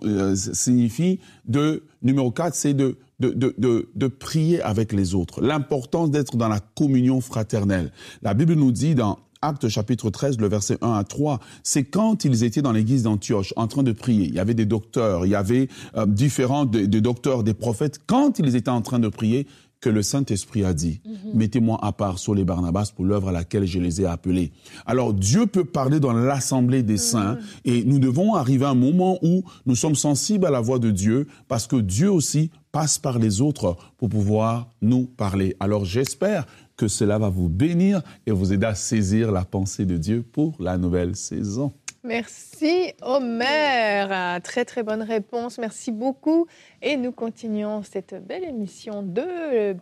euh, 0.05 0.35
signifie 0.35 1.21
de, 1.45 1.85
numéro 2.03 2.31
4, 2.31 2.55
c'est 2.55 2.73
de 2.73 2.97
de, 3.21 3.31
de, 3.31 3.89
de, 3.95 4.07
prier 4.07 4.63
avec 4.63 4.93
les 4.93 5.15
autres, 5.15 5.41
l'importance 5.41 6.11
d'être 6.11 6.37
dans 6.37 6.49
la 6.49 6.61
communion 6.61 7.21
fraternelle. 7.21 7.93
La 8.23 8.35
Bible 8.35 8.55
nous 8.55 8.73
dit 8.73 8.95
dans 8.95 9.19
Acte 9.41 9.69
chapitre 9.69 10.11
13, 10.11 10.39
le 10.39 10.49
verset 10.49 10.79
1 10.83 10.93
à 10.95 11.05
3, 11.05 11.39
c'est 11.63 11.85
quand 11.85 12.25
ils 12.25 12.43
étaient 12.43 12.63
dans 12.63 12.73
l'église 12.73 13.05
d'Antioche 13.05 13.55
en 13.57 13.69
train 13.69 13.85
de 13.85 13.93
prier. 13.93 14.27
Il 14.27 14.35
y 14.35 14.41
avait 14.41 14.55
des 14.55 14.67
docteurs, 14.67 15.27
il 15.27 15.31
y 15.31 15.37
avait 15.37 15.69
euh, 15.97 16.07
différents 16.07 16.65
des 16.65 17.01
docteurs, 17.01 17.45
des 17.45 17.55
prophètes. 17.55 18.01
Quand 18.07 18.39
ils 18.39 18.57
étaient 18.57 18.69
en 18.69 18.83
train 18.83 18.99
de 18.99 19.09
prier, 19.09 19.47
que 19.81 19.89
le 19.89 20.03
Saint-Esprit 20.03 20.65
a 20.65 20.75
dit, 20.75 21.01
mhm. 21.05 21.35
mettez-moi 21.35 21.79
à 21.83 21.93
part 21.93 22.19
sur 22.19 22.35
les 22.35 22.45
Barnabas 22.45 22.93
pour 22.95 23.05
l'œuvre 23.05 23.29
à 23.29 23.33
laquelle 23.33 23.67
je 23.67 23.79
les 23.79 24.01
ai 24.01 24.07
appelés. 24.07 24.53
Alors 24.87 25.15
Dieu 25.15 25.47
peut 25.47 25.65
parler 25.65 26.01
dans 26.01 26.13
l'assemblée 26.13 26.83
des 26.83 26.97
saints 26.97 27.35
mhm. 27.35 27.41
et 27.65 27.85
nous 27.85 27.99
devons 27.99 28.35
arriver 28.35 28.65
à 28.65 28.71
un 28.71 28.75
moment 28.75 29.19
où 29.23 29.45
nous 29.67 29.77
sommes 29.77 29.95
sensibles 29.95 30.47
à 30.47 30.51
la 30.51 30.61
voix 30.61 30.79
de 30.79 30.91
Dieu 30.91 31.27
parce 31.47 31.67
que 31.67 31.77
Dieu 31.77 32.11
aussi 32.11 32.51
passe 32.73 32.99
par 32.99 33.19
les 33.19 33.41
autres 33.41 33.77
pour 33.97 34.09
pouvoir 34.09 34.69
nous 34.83 35.07
parler. 35.07 35.57
Alors 35.61 35.85
j'espère 35.85 36.47
que 36.77 36.89
cela 36.89 37.19
va 37.19 37.29
vous 37.29 37.49
bénir 37.49 38.03
et 38.27 38.31
vous 38.31 38.53
aider 38.53 38.67
à 38.67 38.75
saisir 38.75 39.33
la 39.33 39.45
pensée 39.45 39.85
de 39.85 39.97
Dieu 39.97 40.23
pour 40.23 40.57
la 40.61 40.79
nouvelle 40.79 41.17
saison. 41.17 41.73
Merci 42.05 42.93
Omer. 43.03 44.41
Très 44.43 44.65
très 44.65 44.83
bonne 44.83 45.03
réponse. 45.03 45.59
Merci 45.59 45.91
beaucoup. 45.91 46.47
Et 46.81 46.97
nous 46.97 47.13
continuons 47.13 47.83
cette 47.83 48.15
belle 48.27 48.45
émission 48.45 49.03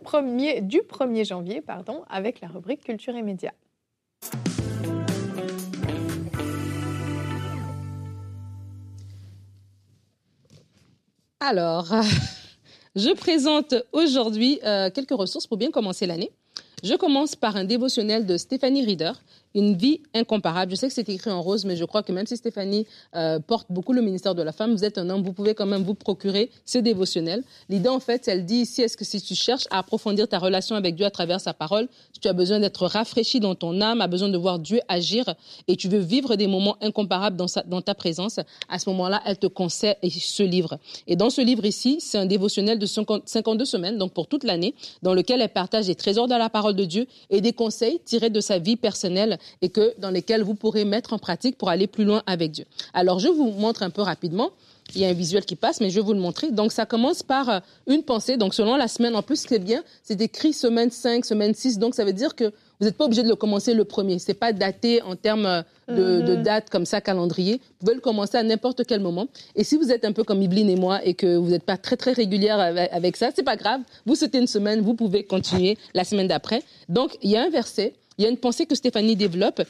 premier, 0.03 0.61
du 0.61 0.79
1er 0.79 1.25
janvier 1.27 1.61
avec 2.09 2.41
la 2.41 2.47
rubrique 2.47 2.83
Culture 2.83 3.15
et 3.15 3.21
Médias. 3.21 3.51
Alors, 11.39 11.93
je 12.95 13.13
présente 13.13 13.75
aujourd'hui 13.93 14.59
euh, 14.65 14.89
quelques 14.89 15.11
ressources 15.11 15.45
pour 15.45 15.57
bien 15.57 15.69
commencer 15.69 16.07
l'année. 16.07 16.31
Je 16.83 16.95
commence 16.95 17.35
par 17.35 17.55
un 17.55 17.63
dévotionnel 17.63 18.25
de 18.25 18.37
Stéphanie 18.37 18.85
Reader 18.85 19.13
une 19.55 19.75
vie 19.75 20.01
incomparable. 20.13 20.71
Je 20.71 20.75
sais 20.75 20.87
que 20.87 20.93
c'est 20.93 21.09
écrit 21.09 21.31
en 21.31 21.41
rose, 21.41 21.65
mais 21.65 21.75
je 21.75 21.85
crois 21.85 22.03
que 22.03 22.11
même 22.11 22.27
si 22.27 22.37
Stéphanie 22.37 22.85
euh, 23.15 23.39
porte 23.39 23.67
beaucoup 23.69 23.93
le 23.93 24.01
ministère 24.01 24.35
de 24.35 24.41
la 24.41 24.51
femme, 24.51 24.71
vous 24.71 24.85
êtes 24.85 24.97
un 24.97 25.09
homme, 25.09 25.23
vous 25.23 25.33
pouvez 25.33 25.55
quand 25.55 25.65
même 25.65 25.83
vous 25.83 25.95
procurer 25.95 26.51
ce 26.65 26.77
dévotionnel. 26.77 27.43
L'idée, 27.69 27.89
en 27.89 27.99
fait, 27.99 28.27
elle 28.27 28.45
dit 28.45 28.57
ici, 28.57 28.81
est-ce 28.81 28.97
que 28.97 29.05
si 29.05 29.21
tu 29.21 29.35
cherches 29.35 29.65
à 29.71 29.79
approfondir 29.79 30.27
ta 30.27 30.39
relation 30.39 30.75
avec 30.75 30.95
Dieu 30.95 31.05
à 31.05 31.11
travers 31.11 31.41
sa 31.41 31.53
parole, 31.53 31.87
tu 32.21 32.27
as 32.27 32.33
besoin 32.33 32.59
d'être 32.59 32.85
rafraîchi 32.85 33.39
dans 33.39 33.55
ton 33.55 33.81
âme, 33.81 34.01
as 34.01 34.07
besoin 34.07 34.29
de 34.29 34.37
voir 34.37 34.59
Dieu 34.59 34.79
agir 34.87 35.33
et 35.67 35.75
tu 35.75 35.87
veux 35.87 35.99
vivre 35.99 36.35
des 36.35 36.47
moments 36.47 36.77
incomparables 36.81 37.35
dans, 37.35 37.47
sa, 37.47 37.63
dans 37.63 37.81
ta 37.81 37.95
présence, 37.95 38.39
à 38.69 38.79
ce 38.79 38.89
moment-là, 38.89 39.21
elle 39.25 39.37
te 39.37 39.47
conseille 39.47 39.95
ce 40.03 40.43
livre. 40.43 40.77
Et 41.07 41.15
dans 41.15 41.29
ce 41.29 41.41
livre 41.41 41.65
ici, 41.65 41.97
c'est 41.99 42.17
un 42.17 42.25
dévotionnel 42.25 42.79
de 42.79 42.85
52 42.85 43.65
semaines, 43.65 43.97
donc 43.97 44.13
pour 44.13 44.27
toute 44.27 44.43
l'année, 44.43 44.75
dans 45.01 45.13
lequel 45.13 45.41
elle 45.41 45.49
partage 45.49 45.87
des 45.87 45.95
trésors 45.95 46.27
de 46.27 46.35
la 46.35 46.49
parole 46.49 46.75
de 46.75 46.85
Dieu 46.85 47.07
et 47.29 47.41
des 47.41 47.53
conseils 47.53 47.99
tirés 48.05 48.29
de 48.29 48.39
sa 48.39 48.59
vie 48.59 48.75
personnelle 48.75 49.36
et 49.61 49.69
que 49.69 49.93
dans 49.99 50.11
lesquels 50.11 50.43
vous 50.43 50.55
pourrez 50.55 50.85
mettre 50.85 51.13
en 51.13 51.19
pratique 51.19 51.57
pour 51.57 51.69
aller 51.69 51.87
plus 51.87 52.05
loin 52.05 52.23
avec 52.25 52.51
Dieu. 52.51 52.65
Alors, 52.93 53.19
je 53.19 53.27
vous 53.27 53.51
montre 53.51 53.83
un 53.83 53.89
peu 53.89 54.01
rapidement. 54.01 54.51
Il 54.95 55.01
y 55.01 55.05
a 55.05 55.09
un 55.09 55.13
visuel 55.13 55.43
qui 55.43 55.55
passe, 55.55 55.81
mais 55.81 55.89
je 55.89 55.95
vais 55.95 56.05
vous 56.05 56.13
le 56.13 56.19
montrer. 56.19 56.51
Donc, 56.51 56.71
ça 56.71 56.85
commence 56.85 57.21
par 57.21 57.49
euh, 57.49 57.59
une 57.87 58.03
pensée. 58.03 58.37
Donc, 58.37 58.53
selon 58.53 58.77
la 58.77 58.87
semaine, 58.87 59.15
en 59.15 59.21
plus, 59.21 59.41
ce 59.41 59.47
qui 59.47 59.53
est 59.53 59.59
bien, 59.59 59.83
c'est 60.01 60.21
écrit 60.21 60.53
semaine 60.53 60.91
5, 60.91 61.25
semaine 61.25 61.53
6. 61.53 61.77
Donc, 61.77 61.93
ça 61.93 62.05
veut 62.05 62.13
dire 62.13 62.35
que 62.35 62.45
vous 62.79 62.85
n'êtes 62.85 62.95
pas 62.95 63.05
obligé 63.05 63.23
de 63.23 63.27
le 63.27 63.35
commencer 63.35 63.73
le 63.73 63.83
premier. 63.83 64.19
C'est 64.19 64.33
pas 64.33 64.53
daté 64.53 65.01
en 65.01 65.15
termes 65.15 65.45
euh, 65.45 65.63
de, 66.21 66.35
mhm. 66.35 66.43
date 66.43 66.69
comme 66.69 66.85
ça, 66.85 67.01
calendrier. 67.01 67.55
Vous 67.55 67.85
pouvez 67.85 67.95
le 67.95 68.01
commencer 68.01 68.37
à 68.37 68.43
n'importe 68.43 68.85
quel 68.85 69.01
moment. 69.01 69.27
Et 69.55 69.63
si 69.63 69.77
vous 69.77 69.91
êtes 69.91 70.05
un 70.05 70.13
peu 70.13 70.23
comme 70.23 70.41
Yveline 70.41 70.69
et 70.69 70.75
moi 70.75 71.03
et 71.05 71.13
que 71.15 71.35
vous 71.35 71.49
n'êtes 71.49 71.63
pas 71.63 71.77
très, 71.77 71.97
très 71.97 72.13
régulière 72.13 72.59
avec, 72.59 72.89
avec 72.93 73.17
ça, 73.17 73.29
c'est 73.35 73.43
pas 73.43 73.55
grave. 73.55 73.81
Vous 74.05 74.15
sautez 74.15 74.37
une 74.37 74.47
semaine, 74.47 74.81
vous 74.81 74.93
pouvez 74.93 75.23
continuer 75.23 75.77
la 75.93 76.03
semaine 76.03 76.27
d'après. 76.27 76.63
Donc, 76.87 77.17
il 77.21 77.31
y 77.31 77.35
a 77.35 77.43
un 77.43 77.49
verset 77.49 77.93
il 78.17 78.23
y 78.23 78.27
a 78.27 78.29
une 78.29 78.37
pensée 78.37 78.65
que 78.65 78.75
Stéphanie 78.75 79.15
développe 79.15 79.61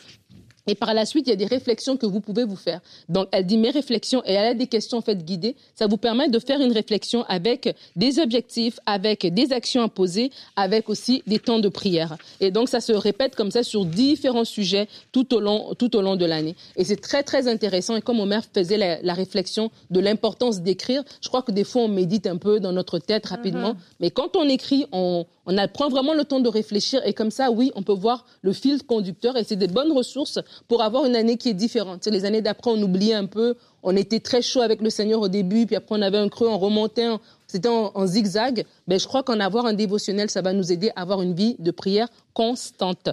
et 0.67 0.75
par 0.75 0.93
la 0.93 1.05
suite, 1.05 1.27
il 1.27 1.29
y 1.29 1.33
a 1.33 1.38
des 1.38 1.45
réflexions 1.45 1.95
que 1.95 2.05
vous 2.05 2.19
pouvez 2.19 2.43
vous 2.43 2.57
faire. 2.57 2.81
Donc, 3.07 3.29
elle 3.31 3.45
dit 3.45 3.57
mes 3.57 3.71
réflexions 3.71 4.21
et 4.25 4.33
elle 4.33 4.47
a 4.47 4.53
des 4.53 4.67
questions 4.67 4.97
en 4.97 5.01
fait 5.01 5.23
guidées. 5.23 5.55
Ça 5.75 5.88
vous 5.88 5.97
permet 5.97 6.29
de 6.29 6.39
faire 6.39 6.60
une 6.60 6.73
réflexion 6.73 7.23
avec 7.29 7.73
des 7.95 8.19
objectifs, 8.19 8.79
avec 8.86 9.33
des 9.33 9.53
actions 9.53 9.81
à 9.81 9.88
poser, 9.88 10.29
avec 10.57 10.89
aussi 10.89 11.23
des 11.25 11.39
temps 11.39 11.60
de 11.60 11.69
prière. 11.69 12.17
Et 12.41 12.51
donc, 12.51 12.67
ça 12.67 12.81
se 12.81 12.91
répète 12.91 13.36
comme 13.36 13.49
ça 13.49 13.63
sur 13.63 13.86
différents 13.86 14.45
sujets 14.45 14.88
tout 15.13 15.33
au 15.33 15.39
long, 15.39 15.73
tout 15.75 15.95
au 15.95 16.01
long 16.01 16.17
de 16.17 16.25
l'année. 16.25 16.55
Et 16.75 16.83
c'est 16.83 16.99
très, 16.99 17.23
très 17.23 17.47
intéressant. 17.47 17.95
Et 17.95 18.01
comme 18.01 18.19
Omer 18.19 18.43
faisait 18.53 18.99
la, 19.01 19.13
réflexion 19.13 19.71
de 19.89 19.99
l'importance 19.99 20.62
d'écrire, 20.62 21.03
je 21.21 21.29
crois 21.29 21.41
que 21.41 21.51
des 21.51 21.63
fois, 21.63 21.83
on 21.83 21.88
médite 21.88 22.27
un 22.27 22.38
peu 22.38 22.60
dans 22.60 22.73
notre 22.73 22.99
tête 22.99 23.25
rapidement. 23.25 23.71
Mm-hmm. 23.71 23.99
Mais 24.01 24.12
quand 24.12 24.36
on 24.36 24.47
écrit, 24.47 24.86
on, 24.91 25.25
on 25.47 25.67
prend 25.69 25.88
vraiment 25.88 26.13
le 26.13 26.25
temps 26.25 26.41
de 26.41 26.49
réfléchir. 26.49 27.01
Et 27.05 27.13
comme 27.13 27.31
ça, 27.31 27.51
oui, 27.51 27.71
on 27.75 27.81
peut 27.81 27.93
voir 27.93 28.25
le 28.41 28.51
fil 28.51 28.83
conducteur. 28.83 29.38
Et 29.38 29.45
c'est 29.45 29.55
des 29.55 29.67
bonnes 29.67 29.93
ressources 29.93 30.39
pour 30.67 30.83
avoir 30.83 31.05
une 31.05 31.15
année 31.15 31.38
qui 31.38 31.49
est 31.49 31.53
différente. 31.53 32.05
les 32.05 32.25
années 32.25 32.41
d'après, 32.41 32.69
on 32.71 32.81
oubliait 32.81 33.13
un 33.13 33.25
peu, 33.25 33.55
on 33.81 33.95
était 33.95 34.19
très 34.19 34.41
chaud 34.41 34.62
avec 34.62 34.81
le 34.81 34.89
Seigneur 34.89 35.21
au 35.21 35.29
début, 35.29 35.65
puis 35.65 35.77
après 35.77 35.95
on 35.97 36.01
avait 36.01 36.17
un 36.17 36.27
creux, 36.27 36.47
on 36.47 36.57
remontait, 36.57 37.07
c'était 37.47 37.69
en, 37.69 38.05
zigzag. 38.05 38.65
Mais 38.88 38.95
ben, 38.95 38.99
je 38.99 39.07
crois 39.07 39.23
qu'en 39.23 39.39
avoir 39.39 39.65
un 39.65 39.73
dévotionnel, 39.73 40.29
ça 40.29 40.41
va 40.41 40.51
nous 40.51 40.71
aider 40.71 40.91
à 40.95 41.01
avoir 41.01 41.21
une 41.21 41.33
vie 41.33 41.55
de 41.60 41.71
prière 41.71 42.10
constante. 42.33 43.10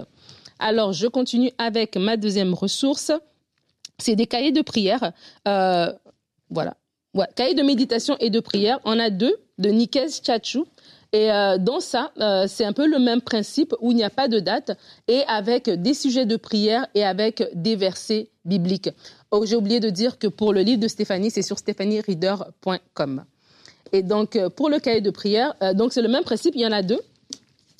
Alors, 0.59 0.91
je 0.91 1.07
continue 1.07 1.51
avec 1.57 1.95
ma 1.95 2.17
deuxième 2.17 2.53
ressource. 2.53 3.11
C'est 3.97 4.15
des 4.15 4.27
cahiers 4.27 4.51
de 4.51 4.61
prière. 4.61 5.13
Euh, 5.47 5.91
voilà. 6.49 6.75
Cahiers 7.35 7.55
de 7.55 7.63
méditation 7.63 8.17
et 8.19 8.29
de 8.29 8.41
prière. 8.41 8.79
On 8.83 8.99
a 8.99 9.09
deux 9.09 9.35
de 9.57 9.69
Nikes 9.69 10.21
Chachou. 10.25 10.65
Et 11.15 11.31
euh, 11.31 11.57
dans 11.57 11.79
ça, 11.79 12.11
euh, 12.19 12.43
c'est 12.45 12.65
un 12.65 12.73
peu 12.73 12.85
le 12.85 12.99
même 12.99 13.21
principe 13.21 13.73
où 13.79 13.91
il 13.91 13.95
n'y 13.95 14.03
a 14.03 14.09
pas 14.09 14.27
de 14.27 14.41
date 14.41 14.77
et 15.07 15.21
avec 15.29 15.69
des 15.69 15.93
sujets 15.93 16.25
de 16.25 16.35
prière 16.35 16.87
et 16.93 17.05
avec 17.05 17.41
des 17.53 17.77
versets 17.77 18.27
biblique. 18.43 18.89
Oh, 19.31 19.45
j'ai 19.45 19.55
oublié 19.55 19.79
de 19.79 19.89
dire 19.89 20.19
que 20.19 20.27
pour 20.27 20.51
le 20.51 20.59
livre 20.59 20.81
de 20.81 20.89
Stéphanie, 20.89 21.31
c'est 21.31 21.41
sur 21.41 21.57
stéphaniereader.com. 21.57 23.23
Et 23.93 24.03
donc, 24.03 24.35
euh, 24.35 24.49
pour 24.49 24.69
le 24.69 24.79
cahier 24.79 24.99
de 24.99 25.09
prière, 25.09 25.55
c'est 25.89 26.01
le 26.01 26.09
même 26.09 26.25
principe, 26.25 26.53
il 26.53 26.61
y 26.61 26.67
en 26.67 26.73
a 26.73 26.81
deux. 26.81 26.99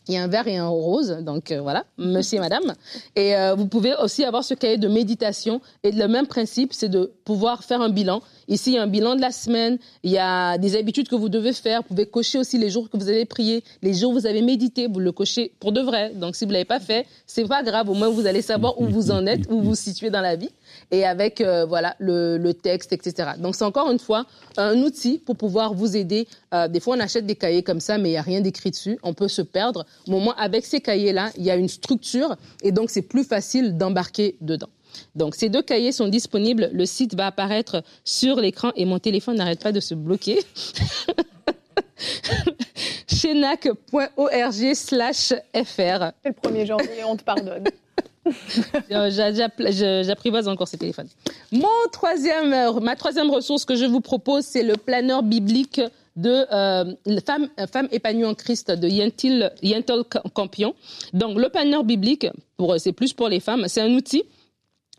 Il 0.08 0.14
y 0.14 0.18
a 0.18 0.24
un 0.24 0.28
vert 0.28 0.48
et 0.48 0.56
un 0.56 0.70
rose, 0.70 1.18
donc 1.22 1.52
voilà, 1.52 1.84
monsieur 1.98 2.38
et 2.38 2.40
madame. 2.40 2.76
Et 3.16 3.34
vous 3.58 3.66
pouvez 3.66 3.96
aussi 3.96 4.24
avoir 4.24 4.44
ce 4.44 4.54
cahier 4.54 4.78
de 4.78 4.88
méditation. 4.88 5.62
Et 5.82 5.92
le 5.92 6.08
même 6.08 6.28
principe, 6.28 6.74
c'est 6.74 6.90
de 6.90 7.12
pouvoir 7.26 7.64
faire 7.64 7.82
un 7.82 7.90
bilan. 7.90 8.22
Ici, 8.48 8.72
il 8.72 8.76
y 8.76 8.78
a 8.78 8.84
un 8.84 8.88
bilan 8.88 9.16
de 9.16 9.22
la 9.22 9.32
semaine, 9.32 9.78
il 10.04 10.12
y 10.12 10.18
a 10.18 10.58
des 10.58 10.76
habitudes 10.76 11.08
que 11.08 11.16
vous 11.16 11.30
devez 11.30 11.54
faire. 11.54 11.82
Vous 11.82 11.90
pouvez 11.90 12.06
cocher 12.06 12.38
aussi 12.38 12.58
les 12.58 12.70
jours 12.70 12.90
que 12.90 12.98
vous 12.98 13.10
avez 13.10 13.26
prié, 13.26 13.64
les 13.82 13.94
jours 13.94 14.12
où 14.12 14.14
vous 14.14 14.28
avez 14.28 14.42
médité, 14.42 14.88
vous 14.88 15.00
le 15.00 15.12
cochez 15.12 15.52
pour 15.60 15.72
de 15.72 15.82
vrai. 15.82 16.12
Donc, 16.16 16.36
si 16.36 16.46
vous 16.46 16.50
ne 16.50 16.54
l'avez 16.54 16.66
pas 16.66 16.80
fait, 16.80 17.06
c'est 17.26 17.48
pas 17.48 17.64
grave, 17.64 17.90
au 17.90 17.94
moins 17.94 18.10
vous 18.10 18.26
allez 18.26 18.42
savoir 18.42 18.80
où 18.80 18.86
vous 18.88 19.12
en 19.12 19.26
êtes, 19.26 19.50
où 19.50 19.62
vous 19.62 19.70
vous 19.70 19.76
situez 19.76 20.10
dans 20.10 20.22
la 20.22 20.36
vie 20.36 20.50
et 20.92 21.06
avec 21.06 21.42
euh, 21.42 21.66
voilà 21.66 21.96
le, 22.00 22.54
texte, 22.54 22.94
etc. 22.94 23.32
Donc 23.40 23.56
c'est 23.56 23.66
encore 23.66 23.92
une 23.92 24.00
fois 24.00 24.26
un 24.58 24.78
outil 24.82 25.18
pour 25.18 25.36
pouvoir 25.36 25.74
vous 25.74 25.98
aider. 25.98 26.28
Euh, 26.54 26.68
des 26.68 26.80
fois 26.80 26.96
on 26.96 27.00
achète 27.00 27.26
des 27.26 27.36
cahiers 27.36 27.64
comme 27.64 27.80
ça, 27.80 27.98
mais 27.98 28.10
il 28.10 28.12
n'y 28.14 28.18
a 28.18 28.22
rien 28.22 28.42
d'écrit 28.42 28.72
dessus. 28.72 28.98
On 29.04 29.14
peut 29.14 29.28
se 29.28 29.42
perdre. 29.42 29.86
Au 30.08 30.20
moins 30.20 30.36
avec 30.38 30.66
ces 30.66 30.82
cahiers-là, 30.82 31.32
il 31.38 31.44
y 31.44 31.52
a 31.52 31.56
une 31.56 31.68
structure 31.68 32.36
et 32.64 32.72
donc 32.72 32.90
c'est 32.90 33.02
plus 33.02 33.24
facile 33.24 33.78
d'embarquer 33.78 34.38
dedans. 34.42 34.70
Donc 35.16 35.36
ces 35.36 35.50
deux 35.50 35.62
cahiers 35.62 35.92
sont 35.92 36.08
disponibles. 36.08 36.70
Le 36.74 36.86
site 36.86 37.16
va 37.16 37.28
apparaître 37.28 37.84
sur 38.04 38.38
l'écran 38.38 38.72
et 38.76 38.86
mon 38.86 39.00
téléphone 39.00 39.38
n'arrête 39.38 39.62
pas 39.62 39.72
de 39.72 39.80
se 39.80 39.96
bloquer. 39.96 40.40
chenac.org 43.08 44.74
slash 44.74 45.34
fr. 45.54 46.12
C'est 46.24 46.30
le 46.30 46.50
1er 46.50 46.66
janvier, 46.66 47.04
on 47.06 47.16
te 47.16 47.24
pardonne. 47.24 47.64
J'apprivoise 48.90 50.48
encore 50.48 50.68
ces 50.68 50.78
téléphones. 50.78 51.08
Mon 51.52 51.68
troisième, 51.92 52.80
ma 52.82 52.96
troisième 52.96 53.30
ressource 53.30 53.66
que 53.66 53.76
je 53.76 53.86
vous 53.86 54.02
propose, 54.02 54.46
c'est 54.46 54.64
le 54.64 54.76
planeur 54.76 55.24
biblique 55.24 55.82
de 56.16 56.46
euh, 56.52 56.96
femme, 57.26 57.50
femme 57.72 57.88
épanouie 57.92 58.26
en 58.26 58.34
Christ 58.34 58.72
de 58.72 58.88
Yentel 58.88 60.04
Campion. 60.34 60.74
Donc, 61.14 61.38
le 61.38 61.50
planeur 61.50 61.84
biblique, 61.84 62.28
c'est 62.78 62.94
plus 62.94 63.14
pour 63.14 63.28
les 63.28 63.40
femmes, 63.40 63.66
c'est 63.68 63.82
un 63.82 63.94
outil 63.94 64.24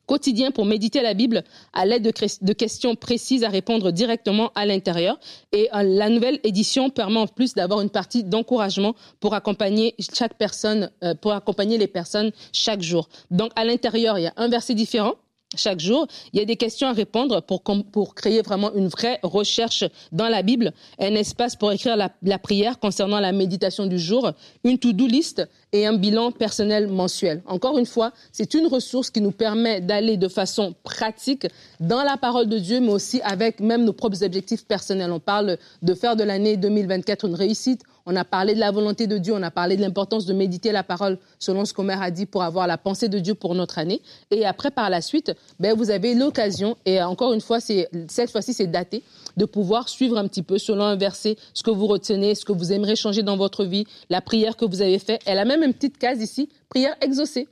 quotidien 0.07 0.51
pour 0.51 0.65
méditer 0.65 1.03
la 1.03 1.15
Bible 1.15 1.43
à 1.73 1.85
l'aide 1.85 2.03
de, 2.03 2.53
questions 2.53 2.95
précises 2.95 3.45
à 3.45 3.49
répondre 3.49 3.91
directement 3.91 4.51
à 4.55 4.65
l'intérieur. 4.67 5.19
Et 5.53 5.69
euh, 5.75 5.83
la 5.83 6.09
nouvelle 6.09 6.41
édition 6.45 6.91
permet 6.91 7.19
en 7.19 7.27
plus 7.27 7.55
d'avoir 7.55 7.81
une 7.81 7.91
partie 7.91 8.25
d'encouragement 8.25 8.95
pour 9.21 9.35
accompagner 9.35 9.95
chaque 10.15 10.35
personne, 10.35 10.91
euh, 11.03 11.15
pour 11.15 11.33
accompagner 11.33 11.79
les 11.79 11.89
personnes 11.89 12.31
chaque 12.53 12.83
jour. 12.83 13.09
Donc 13.31 13.51
à 13.57 13.65
l'intérieur, 13.65 14.19
il 14.19 14.23
y 14.23 14.27
a 14.27 14.35
un 14.37 14.49
verset 14.49 14.75
différent 14.75 15.15
chaque 15.59 15.81
jour. 15.81 16.07
Il 16.33 16.39
y 16.39 16.43
a 16.43 16.45
des 16.45 16.57
questions 16.57 16.89
à 16.89 16.93
répondre 16.93 17.41
pour, 17.43 17.63
pour 17.63 18.15
créer 18.15 18.43
vraiment 18.43 18.73
une 18.75 18.89
vraie 18.89 19.19
recherche 19.23 19.85
dans 20.13 20.29
la 20.29 20.43
Bible, 20.43 20.73
un 20.99 21.15
espace 21.15 21.57
pour 21.57 21.73
écrire 21.73 21.97
la, 21.97 22.11
la 22.23 22.39
prière 22.39 22.79
concernant 22.79 23.21
la 23.21 23.33
méditation 23.33 23.87
du 23.87 23.99
jour, 23.99 24.33
une 24.65 24.79
to-do 24.79 25.07
list 25.07 25.47
et 25.73 25.87
un 25.87 25.95
bilan 25.95 26.33
personnel 26.33 26.89
mensuel. 26.89 27.43
Encore 27.47 27.79
une 27.79 27.87
fois, 27.87 28.13
c'est 28.33 28.55
une 28.55 28.67
ressource 28.67 29.11
qui 29.11 29.21
nous 29.21 29.33
permet 29.33 29.81
d'aller 29.81 30.17
de 30.17 30.29
façon 30.29 30.75
pratique 30.83 31.47
dans 31.81 32.03
la 32.03 32.17
parole 32.17 32.49
de 32.49 32.59
Dieu, 32.59 32.81
mais 32.81 32.93
aussi 32.93 33.21
avec 33.23 33.61
même 33.61 33.85
nos 33.85 33.93
propres 33.93 34.23
objectifs 34.23 34.65
personnels. 34.67 35.13
On 35.13 35.21
parle 35.21 35.59
de 35.83 35.95
faire 35.95 36.17
de 36.17 36.25
l'année 36.25 36.57
2024 36.57 37.27
une 37.27 37.35
réussite. 37.35 37.83
On 38.09 38.15
a 38.15 38.25
parlé 38.25 38.55
de 38.55 38.61
la 38.61 38.71
volonté 38.71 39.09
de 39.09 39.19
Dieu, 39.19 39.35
on 39.35 39.43
a 39.43 39.51
parlé 39.51 39.77
de 39.77 39.83
l'importance 39.83 40.27
de 40.27 40.33
méditer 40.33 40.71
la 40.71 40.85
parole 40.85 41.19
selon 41.41 41.65
ce 41.65 41.75
qu'Omer 41.75 42.01
a 42.01 42.13
dit 42.13 42.25
pour 42.25 42.45
avoir 42.45 42.69
la 42.69 42.79
pensée 42.79 43.09
de 43.09 43.19
Dieu 43.19 43.35
pour 43.35 43.57
notre 43.57 43.79
année. 43.79 44.01
Et 44.31 44.47
après, 44.47 44.71
par 44.71 44.91
la 44.91 45.01
suite, 45.01 45.33
ben, 45.59 45.77
vous 45.77 45.91
avez 45.91 46.15
l'occasion, 46.15 46.77
et 46.87 47.03
encore 47.03 47.33
une 47.33 47.41
fois, 47.41 47.59
cette 47.61 48.31
fois-ci, 48.31 48.55
c'est 48.55 48.69
daté, 48.69 49.03
de 49.37 49.45
pouvoir 49.45 49.89
suivre 49.89 50.19
un 50.19 50.29
petit 50.29 50.43
peu 50.43 50.57
selon 50.57 50.85
un 50.85 50.97
verset 50.97 51.37
ce 51.53 51.65
que 51.65 51.71
vous 51.71 51.89
retenez, 51.89 52.37
ce 52.37 52.45
que 52.45 52.53
vous 52.53 52.73
aimeriez 52.73 52.95
changer 52.95 53.25
dans 53.25 53.37
votre 53.37 53.65
vie, 53.65 53.87
la 54.09 54.21
prière 54.21 54.57
que 54.57 54.65
vous 54.65 54.83
avez 54.83 55.01
faite. 55.01 55.21
Elle 55.27 55.39
a 55.39 55.45
même 55.45 55.65
une 55.65 55.75
petite 55.75 55.99
case 55.99 56.23
ici, 56.23 56.49
prière 56.69 56.95
exaucée. 57.01 57.49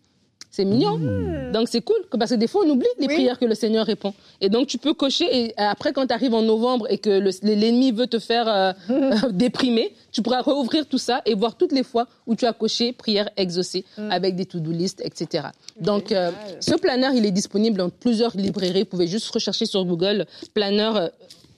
C'est 0.55 0.65
mignon. 0.65 0.99
Hmm. 0.99 1.51
Donc 1.51 1.67
c'est 1.69 1.81
cool 1.81 1.97
parce 2.17 2.31
que 2.31 2.37
des 2.37 2.47
fois 2.47 2.63
on 2.65 2.71
oublie 2.71 2.87
les 3.01 3.09
prières 3.09 3.41
que 3.41 3.45
le 3.45 3.57
Seigneur 3.57 3.85
répond. 3.85 4.15
Et 4.41 4.49
donc 4.49 4.69
tu 4.69 4.79
peux 4.79 4.95
cocher 4.95 5.27
et 5.37 5.55
après 5.57 5.93
quand 5.93 6.07
tu 6.07 6.15
arrives 6.15 6.33
en 6.33 6.43
novembre 6.43 6.87
et 6.91 6.99
que 6.99 7.11
l'ennemi 7.43 7.91
veut 7.91 8.07
te 8.07 8.21
faire 8.21 8.47
euh, 8.49 8.73
déprimer, 9.33 9.93
tu 10.13 10.23
pourras 10.23 10.43
rouvrir 10.43 10.87
tout 10.87 10.99
ça 10.99 11.23
et 11.27 11.35
voir 11.35 11.57
toutes 11.57 11.73
les 11.73 11.83
fois 11.83 12.07
où 12.29 12.37
tu 12.37 12.47
as 12.47 12.53
coché 12.53 12.93
prière 12.93 13.29
exaucée 13.37 13.85
hmm. 13.99 14.13
avec 14.13 14.37
des 14.37 14.47
to-do 14.47 14.71
list, 14.71 15.03
etc. 15.05 15.49
Donc 15.81 16.13
euh, 16.13 16.31
ce 16.61 16.77
planeur 16.77 17.13
il 17.15 17.27
est 17.27 17.33
disponible 17.33 17.79
dans 17.79 17.91
plusieurs 17.91 18.37
librairies. 18.37 18.83
Vous 18.83 18.91
pouvez 18.91 19.09
juste 19.09 19.29
rechercher 19.31 19.67
sur 19.67 19.85
Google 19.85 20.25
planeur 20.55 20.97
euh, 20.97 21.09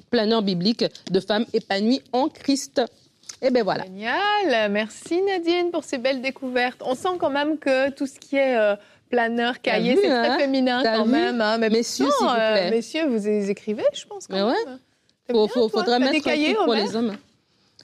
planeur 0.09 0.41
biblique 0.41 0.87
de 1.11 1.21
femmes 1.21 1.45
épanouies 1.53 2.01
en 2.13 2.31
Christ. 2.31 2.81
Et 3.43 3.51
ben 3.51 3.63
voilà. 3.63 3.85
Génial. 3.85 4.71
Merci 4.71 5.23
Nadine 5.23 5.71
pour 5.71 5.85
ces 5.85 5.99
belles 5.99 6.23
découvertes. 6.23 6.83
On 6.85 6.95
sent 6.95 7.17
quand 7.19 7.31
même 7.31 7.59
que 7.59 7.91
tout 7.91 8.07
ce 8.07 8.19
qui 8.19 8.37
est 8.37 8.57
euh, 8.57 8.77
planeur, 9.11 9.61
cahier, 9.61 9.97
c'est 9.97 10.09
très 10.09 10.29
hein? 10.29 10.39
féminin 10.39 10.83
quand 10.83 11.07
même. 11.07 11.41
Hein. 11.41 11.59
Mais 11.59 11.69
messieurs, 11.69 12.07
s'il 12.19 12.27
vous 12.27 12.33
euh, 12.33 12.71
messieurs, 12.71 13.07
vous 13.07 13.29
écrivez, 13.29 13.85
je 13.93 14.05
pense. 14.07 14.27
Quand 14.27 14.35
mais 14.35 14.43
même. 14.43 14.55
ouais. 14.55 14.81
Il 15.29 15.71
faudrait 15.71 15.99
mettre 15.99 16.13
des 16.13 16.21
cahiers 16.21 16.55
pour 16.55 16.75
les 16.75 16.95
hommes. 16.95 17.17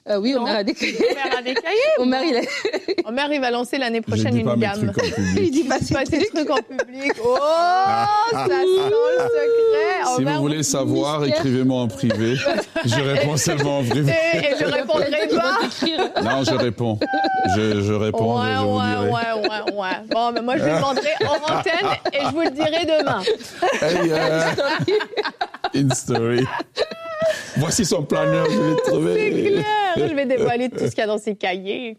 Euh, 0.08 0.18
oui, 0.18 0.34
on 0.36 0.44
a 0.44 0.64
des 0.64 0.74
cahiers. 0.74 0.96
Omer 1.12 1.38
a 1.38 1.42
des 1.42 1.54
cahiers. 1.54 1.78
Omer, 1.98 2.22
il, 2.24 2.36
a... 2.36 3.34
il 3.34 3.40
va 3.40 3.50
lancer 3.52 3.78
l'année 3.78 4.00
prochaine 4.00 4.36
une 4.36 4.52
gamme. 4.56 4.92
il 5.36 5.50
dit 5.52 5.62
pas 5.62 5.78
ses 5.78 5.94
trucs 5.94 6.50
en 6.50 6.56
public. 6.56 7.12
Oh, 7.24 7.36
ça 8.32 8.46
sent 8.46 8.64
le 8.66 9.22
secret. 9.22 10.16
Si 10.16 10.24
vous 10.24 10.40
voulez 10.40 10.62
savoir, 10.64 11.24
écrivez-moi 11.24 11.82
en 11.82 11.88
privé. 11.88 12.34
je 12.84 13.00
réponds 13.00 13.36
seulement 13.36 13.78
en 13.78 13.84
privé. 13.84 14.12
Et, 14.34 14.54
je 14.58 14.64
répondrai 14.64 15.28
pas. 15.36 16.20
Non, 16.20 16.42
je 16.42 16.54
réponds. 16.54 16.98
Je, 17.56 17.82
je 17.82 17.92
réponds. 17.92 18.40
Ouais, 18.40 18.48
je 18.56 18.64
vous 18.64 18.78
ouais, 18.78 18.84
dirai. 18.84 19.04
ouais, 19.04 19.48
ouais, 19.48 19.74
ouais. 19.78 19.96
Bon, 20.10 20.32
mais 20.32 20.42
moi, 20.42 20.56
je 20.56 20.64
lui 20.64 20.72
demanderai 20.72 21.10
en 21.28 21.58
antenne 21.58 21.90
et 22.12 22.18
je 22.26 22.32
vous 22.32 22.40
le 22.40 22.50
dirai 22.50 22.86
demain. 22.86 23.22
Hey, 23.80 24.10
uh, 24.10 25.78
in 25.78 25.94
story. 25.94 26.44
Voici 27.56 27.84
son 27.84 28.02
planeur, 28.02 28.46
je 28.50 28.60
l'ai 28.60 28.76
trouvé. 28.76 29.14
C'est 29.14 29.50
clair, 29.50 30.08
je 30.08 30.14
vais 30.14 30.26
dévoiler 30.26 30.68
tout 30.68 30.78
ce 30.78 30.90
qu'il 30.90 30.98
y 30.98 31.02
a 31.02 31.06
dans 31.06 31.18
ses 31.18 31.34
cahiers. 31.34 31.96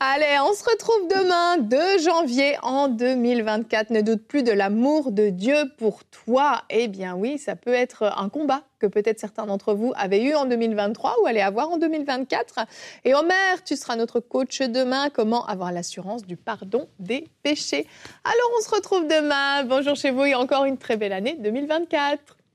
Allez, 0.00 0.38
on 0.42 0.52
se 0.54 0.64
retrouve 0.64 1.08
demain, 1.08 1.58
2 1.58 1.98
janvier 1.98 2.56
en 2.62 2.88
2024. 2.88 3.90
Ne 3.90 4.00
doute 4.02 4.26
plus 4.26 4.42
de 4.42 4.52
l'amour 4.52 5.10
de 5.10 5.30
Dieu 5.30 5.56
pour 5.78 6.04
toi. 6.04 6.62
Eh 6.70 6.88
bien 6.88 7.14
oui, 7.14 7.38
ça 7.38 7.56
peut 7.56 7.74
être 7.74 8.12
un 8.16 8.28
combat 8.28 8.62
que 8.78 8.86
peut-être 8.86 9.18
certains 9.18 9.46
d'entre 9.46 9.74
vous 9.74 9.92
avaient 9.96 10.22
eu 10.22 10.34
en 10.34 10.44
2023 10.44 11.16
ou 11.22 11.26
allaient 11.26 11.40
avoir 11.40 11.70
en 11.70 11.78
2024. 11.78 12.60
Et 13.04 13.14
Omer, 13.14 13.64
tu 13.64 13.76
seras 13.76 13.96
notre 13.96 14.20
coach 14.20 14.60
demain. 14.60 15.08
Comment 15.10 15.44
avoir 15.46 15.72
l'assurance 15.72 16.24
du 16.24 16.36
pardon 16.36 16.88
des 16.98 17.26
péchés? 17.42 17.86
Alors 18.24 18.58
on 18.58 18.62
se 18.62 18.70
retrouve 18.70 19.06
demain. 19.08 19.64
Bonjour 19.64 19.96
chez 19.96 20.10
vous 20.10 20.24
et 20.24 20.34
encore 20.34 20.64
une 20.64 20.78
très 20.78 20.96
belle 20.96 21.12
année 21.12 21.36
2024. 21.38 22.36